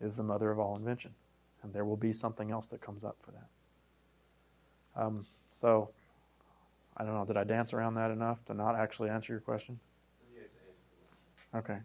[0.00, 1.14] is the mother of all invention.
[1.62, 5.02] And there will be something else that comes up for that.
[5.02, 5.90] Um, so,
[6.96, 9.80] I don't know, did I dance around that enough to not actually answer your question?
[11.54, 11.78] Okay.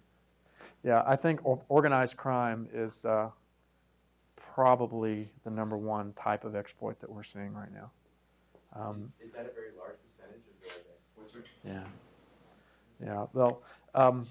[0.84, 3.30] Yeah, I think organized crime is uh,
[4.36, 7.91] probably the number one type of exploit that we're seeing right now.
[8.76, 10.70] Um, is, is, that a very large percentage of the
[11.28, 11.49] exploits?
[11.66, 11.84] Yeah.
[13.05, 13.26] Yeah.
[13.34, 13.62] Well,
[13.93, 14.28] um,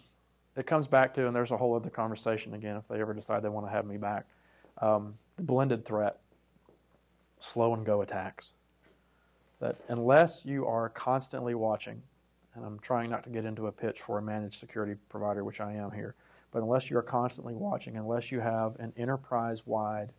[0.58, 3.42] it comes back to, and there's a whole other conversation again if they ever decide
[3.42, 4.26] they want to have me back.
[4.82, 6.18] Um, the blended threat,
[7.38, 8.50] slow and go attacks.
[9.60, 12.02] That unless you are constantly watching,
[12.54, 15.60] and I'm trying not to get into a pitch for a managed security provider, which
[15.60, 16.16] I am here,
[16.50, 20.10] but unless you are constantly watching, unless you have an enterprise wide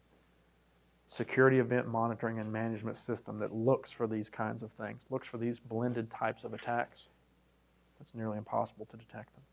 [1.10, 5.38] security event monitoring and management system that looks for these kinds of things, looks for
[5.38, 7.08] these blended types of attacks,
[8.00, 9.44] it's nearly impossible to detect them.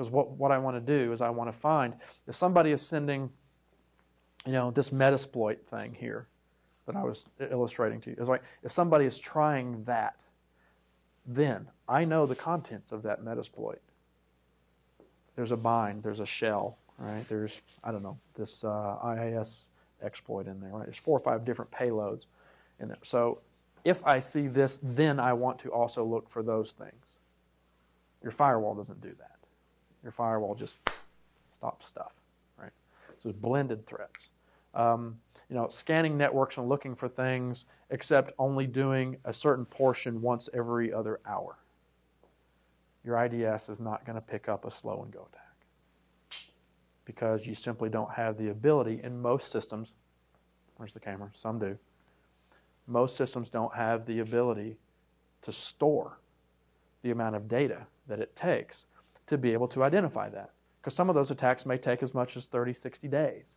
[0.00, 1.92] Because what, what I want to do is I want to find
[2.26, 3.28] if somebody is sending,
[4.46, 6.26] you know, this Metasploit thing here
[6.86, 8.16] that I was illustrating to you.
[8.18, 10.18] It's like if somebody is trying that,
[11.26, 13.80] then I know the contents of that Metasploit.
[15.36, 17.28] There's a bind, there's a shell, right?
[17.28, 19.64] There's, I don't know, this uh, IIS
[20.02, 20.86] exploit in there, right?
[20.86, 22.24] There's four or five different payloads
[22.78, 22.96] in there.
[23.02, 23.40] So
[23.84, 27.04] if I see this, then I want to also look for those things.
[28.22, 29.29] Your firewall doesn't do that.
[30.02, 30.78] Your firewall just
[31.54, 32.12] stops stuff,
[32.58, 32.72] right?
[33.22, 34.30] So it's blended threats.
[34.74, 40.22] Um, you know, scanning networks and looking for things, except only doing a certain portion
[40.22, 41.56] once every other hour.
[43.04, 45.40] Your IDS is not going to pick up a slow and go attack
[47.04, 49.94] because you simply don't have the ability in most systems.
[50.76, 51.30] Where's the camera?
[51.32, 51.76] Some do.
[52.86, 54.76] Most systems don't have the ability
[55.42, 56.18] to store
[57.02, 58.86] the amount of data that it takes
[59.30, 60.50] to be able to identify that.
[60.80, 63.56] Because some of those attacks may take as much as 30, 60 days.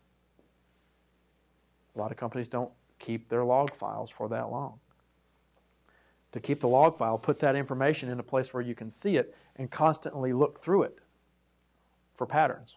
[1.95, 4.79] A lot of companies don't keep their log files for that long.
[6.33, 9.17] To keep the log file, put that information in a place where you can see
[9.17, 10.99] it and constantly look through it
[12.15, 12.75] for patterns.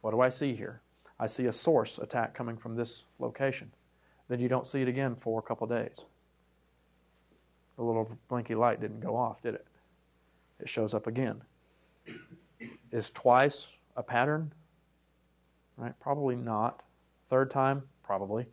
[0.00, 0.80] What do I see here?
[1.18, 3.70] I see a source attack coming from this location.
[4.28, 6.06] Then you don't see it again for a couple days.
[7.76, 9.66] The little blinky light didn't go off, did it?
[10.60, 11.42] It shows up again.
[12.90, 14.52] Is twice a pattern?
[15.76, 15.98] Right?
[16.00, 16.82] Probably not.
[17.26, 17.82] Third time?
[18.02, 18.46] Probably.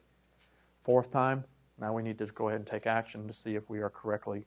[0.84, 1.43] Fourth time?
[1.80, 4.45] Now we need to go ahead and take action to see if we are correctly,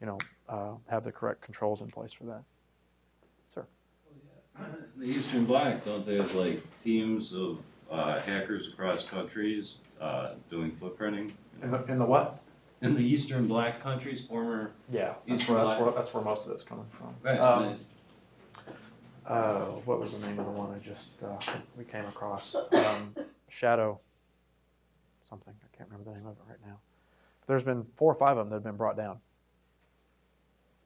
[0.00, 2.42] you know, uh, have the correct controls in place for that.
[3.52, 3.66] Sir.
[4.96, 7.58] The Eastern Bloc, don't they have like teams of
[7.90, 11.32] uh, hackers across countries uh, doing footprinting?
[11.62, 12.40] In the, in the what?
[12.86, 14.72] In the Eastern Bloc countries, former.
[14.90, 17.14] Yeah, that's where, that's where, that's where most of it's coming from.
[17.22, 17.38] Right.
[17.38, 17.80] Um,
[19.26, 21.36] uh, what was the name of the one I just uh,
[21.76, 22.54] we came across?
[22.54, 23.14] Um,
[23.48, 24.00] Shadow
[25.28, 25.54] something.
[25.62, 26.78] I can't remember the name of it right now.
[27.40, 29.18] But there's been four or five of them that have been brought down,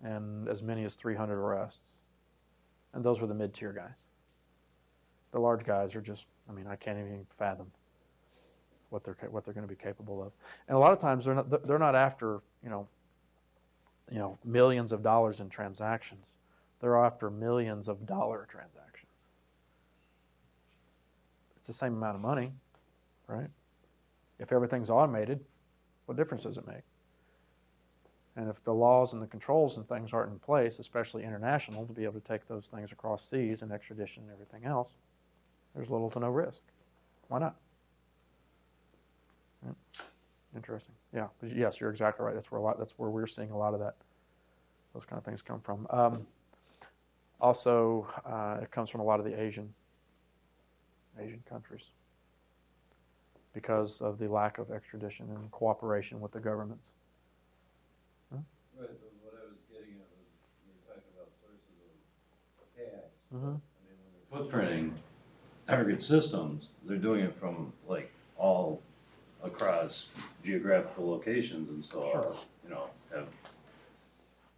[0.03, 1.99] and as many as 300 arrests.
[2.93, 4.03] And those were the mid-tier guys.
[5.31, 7.71] The large guys are just, I mean, I can't even fathom
[8.91, 10.33] what they're what they're going to be capable of.
[10.69, 12.87] And a lot of times they're not they're not after you know
[14.11, 16.27] you know millions of dollars in transactions.
[16.81, 19.11] They're after millions of dollar transactions.
[21.57, 22.53] It's the same amount of money,
[23.27, 23.49] right?
[24.39, 25.41] If everything's automated,
[26.07, 26.83] what difference does it make?
[28.37, 31.93] And if the laws and the controls and things aren't in place, especially international, to
[31.93, 34.95] be able to take those things across seas and extradition and everything else,
[35.75, 36.63] there's little to no risk.
[37.29, 37.57] Why not?
[39.63, 39.75] Right.
[40.55, 40.95] Interesting.
[41.15, 41.29] Yeah.
[41.43, 42.35] Yes, you're exactly right.
[42.35, 42.79] That's where a lot.
[42.79, 43.95] That's where we're seeing a lot of that.
[44.95, 45.87] Those kind of things come from.
[45.91, 46.27] Um,
[47.41, 49.73] also, uh, it comes from a lot of the Asian
[51.19, 51.85] Asian countries
[53.53, 56.93] because of the lack of extradition and cooperation with the governments.
[58.33, 58.43] Right,
[58.79, 60.27] but what I was getting at was,
[60.65, 61.69] we were talking about sources
[62.59, 63.11] of tax.
[63.35, 63.47] Mm-hmm.
[63.47, 64.93] I mean, when they're footprinting
[65.67, 68.81] target systems, they're doing it from like all
[69.43, 70.09] across
[70.45, 72.37] geographical locations and so, Sure.
[72.65, 73.29] you know, have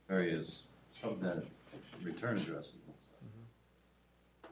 [0.08, 0.64] various
[1.00, 1.44] subnet
[2.02, 4.50] return addresses and stuff.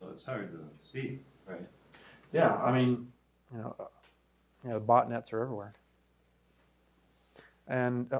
[0.00, 1.66] So it's hard to see, right?
[2.32, 3.12] Yeah, I mean,
[3.52, 3.84] you know, uh,
[4.64, 5.74] you know, botnets are everywhere,
[7.68, 8.18] and uh,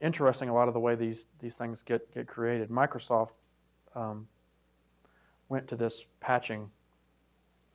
[0.00, 0.48] interesting.
[0.48, 2.68] A lot of the way these these things get get created.
[2.68, 3.30] Microsoft
[3.94, 4.28] um,
[5.48, 6.70] went to this patching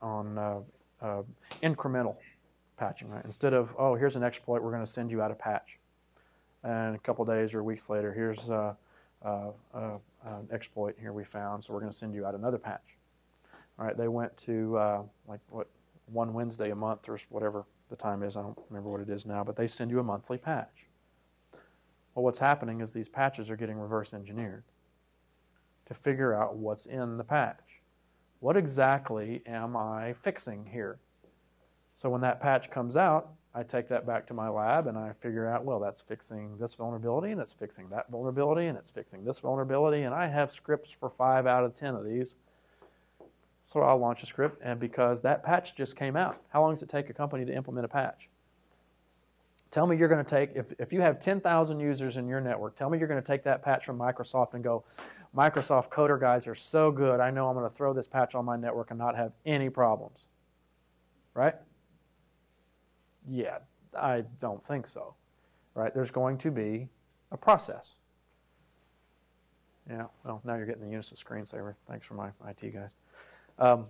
[0.01, 0.59] on uh,
[1.01, 1.23] uh,
[1.61, 2.15] incremental
[2.81, 3.23] patching, right?
[3.23, 5.77] Instead of oh, here's an exploit, we're going to send you out a patch,
[6.63, 8.73] and a couple days or weeks later, here's uh,
[9.23, 12.57] uh, uh, an exploit here we found, so we're going to send you out another
[12.57, 12.97] patch.
[13.77, 15.67] All right, they went to like what
[16.07, 18.35] one Wednesday a month or whatever the time is.
[18.35, 20.87] I don't remember what it is now, but they send you a monthly patch.
[22.15, 24.63] Well, what's happening is these patches are getting reverse engineered
[25.85, 27.81] to figure out what's in the patch.
[28.39, 30.97] What exactly am I fixing here?
[32.01, 35.13] So when that patch comes out, I take that back to my lab and I
[35.19, 39.23] figure out, well, that's fixing this vulnerability and it's fixing that vulnerability and it's fixing
[39.23, 42.33] this vulnerability, and I have scripts for five out of ten of these.
[43.61, 46.81] So I'll launch a script, and because that patch just came out, how long does
[46.81, 48.29] it take a company to implement a patch?
[49.69, 52.75] Tell me you're going to take, if, if you have 10,000 users in your network,
[52.75, 54.83] tell me you're going to take that patch from Microsoft and go,
[55.37, 58.43] Microsoft coder guys are so good, I know I'm going to throw this patch on
[58.43, 60.25] my network and not have any problems.
[61.35, 61.53] Right?
[63.29, 63.59] Yeah,
[63.97, 65.15] I don't think so.
[65.73, 65.93] Right?
[65.93, 66.89] There's going to be
[67.31, 67.95] a process.
[69.89, 71.75] Yeah, well, now you're getting the Unisys screensaver.
[71.87, 72.91] Thanks for my IT guys.
[73.57, 73.87] Um,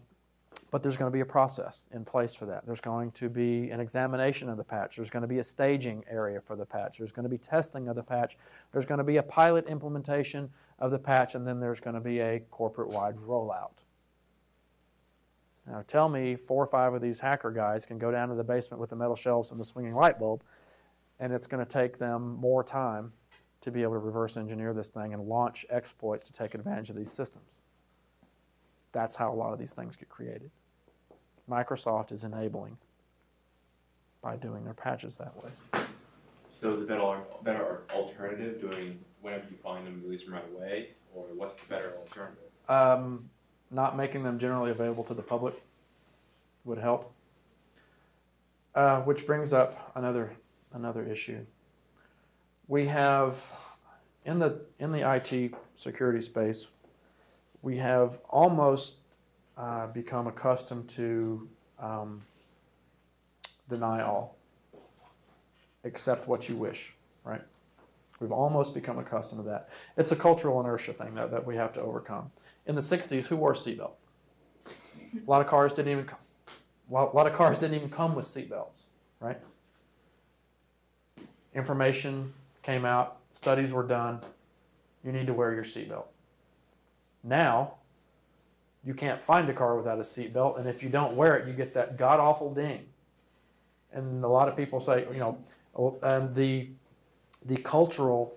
[0.69, 2.65] but there's going to be a process in place for that.
[2.65, 4.95] There's going to be an examination of the patch.
[4.95, 6.97] There's going to be a staging area for the patch.
[6.97, 8.37] There's going to be testing of the patch.
[8.71, 12.01] There's going to be a pilot implementation of the patch, and then there's going to
[12.01, 13.80] be a corporate wide rollout.
[15.67, 18.43] Now, tell me four or five of these hacker guys can go down to the
[18.43, 20.43] basement with the metal shelves and the swinging light bulb,
[21.19, 23.13] and it's going to take them more time
[23.61, 26.95] to be able to reverse engineer this thing and launch exploits to take advantage of
[26.95, 27.45] these systems.
[28.91, 30.49] That's how a lot of these things get created.
[31.49, 32.77] Microsoft is enabling
[34.21, 35.51] by doing their patches that way.
[36.53, 40.89] So is the better better alternative doing whenever you find them, release them right away,
[41.15, 42.43] or what's the better alternative?
[42.69, 43.29] Um,
[43.71, 45.61] not making them generally available to the public
[46.65, 47.13] would help.
[48.73, 50.31] Uh, which brings up another
[50.73, 51.45] another issue.
[52.67, 53.45] We have
[54.23, 56.67] in the in the IT security space,
[57.61, 58.97] we have almost
[59.57, 61.49] uh, become accustomed to
[61.79, 62.21] um,
[63.69, 64.37] deny all,
[65.83, 66.93] accept what you wish,
[67.25, 67.41] right?
[68.21, 69.69] We've almost become accustomed to that.
[69.97, 72.31] It's a cultural inertia thing that, that we have to overcome.
[72.65, 73.91] In the 60s, who wore a seatbelt?
[74.67, 76.19] A lot of cars didn't even come.
[76.89, 78.81] A lot of cars didn't even come with seatbelts,
[79.19, 79.39] right?
[81.53, 82.33] Information
[82.63, 84.19] came out, studies were done.
[85.03, 86.05] You need to wear your seatbelt.
[87.23, 87.75] Now,
[88.83, 91.53] you can't find a car without a seatbelt, and if you don't wear it, you
[91.53, 92.85] get that god awful ding.
[93.93, 95.37] And a lot of people say, you know,
[95.75, 96.69] oh, and the
[97.45, 98.35] the cultural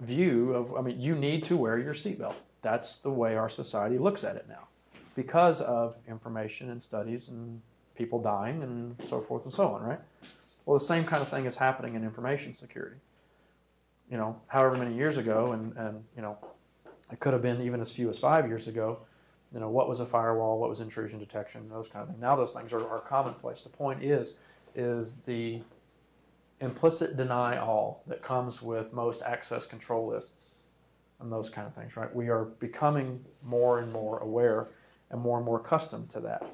[0.00, 2.34] view of, I mean, you need to wear your seatbelt.
[2.66, 4.66] That's the way our society looks at it now,
[5.14, 7.62] because of information and studies and
[7.94, 10.00] people dying and so forth and so on, right?
[10.64, 12.96] Well, the same kind of thing is happening in information security.
[14.10, 16.38] You know, however many years ago, and, and you know,
[17.12, 18.98] it could have been even as few as five years ago.
[19.54, 20.58] You know, what was a firewall?
[20.58, 21.68] What was intrusion detection?
[21.68, 22.20] Those kind of things.
[22.20, 23.62] Now those things are, are commonplace.
[23.62, 24.38] The point is,
[24.74, 25.62] is the
[26.60, 30.62] implicit deny all that comes with most access control lists
[31.20, 32.14] and those kind of things, right?
[32.14, 34.68] We are becoming more and more aware
[35.10, 36.46] and more and more accustomed to that.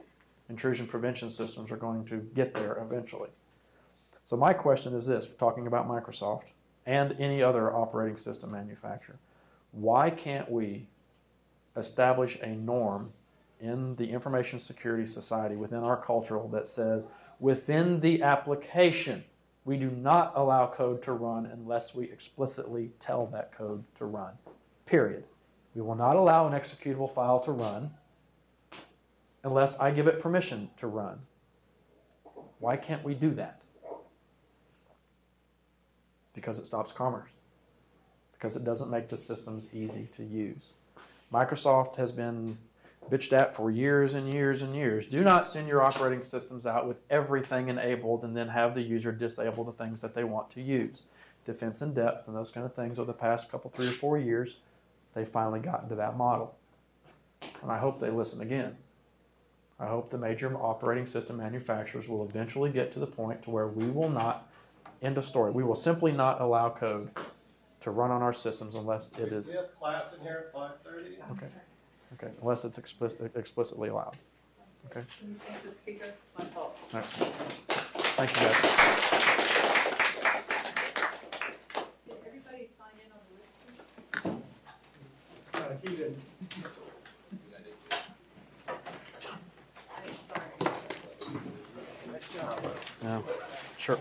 [0.49, 3.31] Intrusion prevention systems are going to get there eventually.
[4.25, 6.45] So my question is this, talking about Microsoft
[6.87, 9.19] and any other operating system manufacturer,
[9.73, 10.89] why can't we
[11.77, 13.13] establish a norm
[13.61, 17.05] in the information security society within our cultural that says
[17.41, 19.25] within the application
[19.65, 24.33] we do not allow code to run unless we explicitly tell that code to run.
[24.87, 25.25] Period.
[25.75, 27.93] We will not allow an executable file to run
[29.45, 31.21] unless I give it permission to run.
[32.59, 33.61] Why can't we do that?
[36.35, 37.31] Because it stops commerce.
[38.33, 40.73] Because it doesn't make the systems easy to use.
[41.33, 42.59] Microsoft has been
[43.11, 45.07] bitched at for years and years and years.
[45.07, 49.13] Do not send your operating systems out with everything enabled and then have the user
[49.13, 51.03] disable the things that they want to use.
[51.45, 54.19] Defense in depth and those kind of things over the past couple, three or four
[54.19, 54.57] years,
[55.15, 56.55] they finally got into that model.
[57.63, 58.77] And I hope they listen again.
[59.81, 63.67] I hope the major operating system manufacturers will eventually get to the point to where
[63.67, 64.49] we will not,
[65.03, 67.11] end of story, we will simply not allow code
[67.81, 70.81] to run on our systems unless it is We have class in here at five
[70.85, 71.17] thirty.
[71.33, 71.47] Okay.
[72.15, 74.17] Okay, unless it's explicit, explicitly allowed.
[74.91, 75.03] Okay.
[75.47, 76.07] thank the speaker?
[76.39, 76.77] My fault.
[76.93, 77.07] All right.
[77.09, 78.61] Thank you guys.
[82.07, 83.63] Did everybody sign in on the list?
[93.03, 93.21] Yeah,
[93.79, 93.99] sure.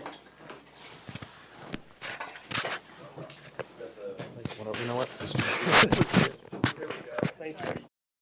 [4.80, 5.08] You know what?
[7.38, 7.82] Thank you.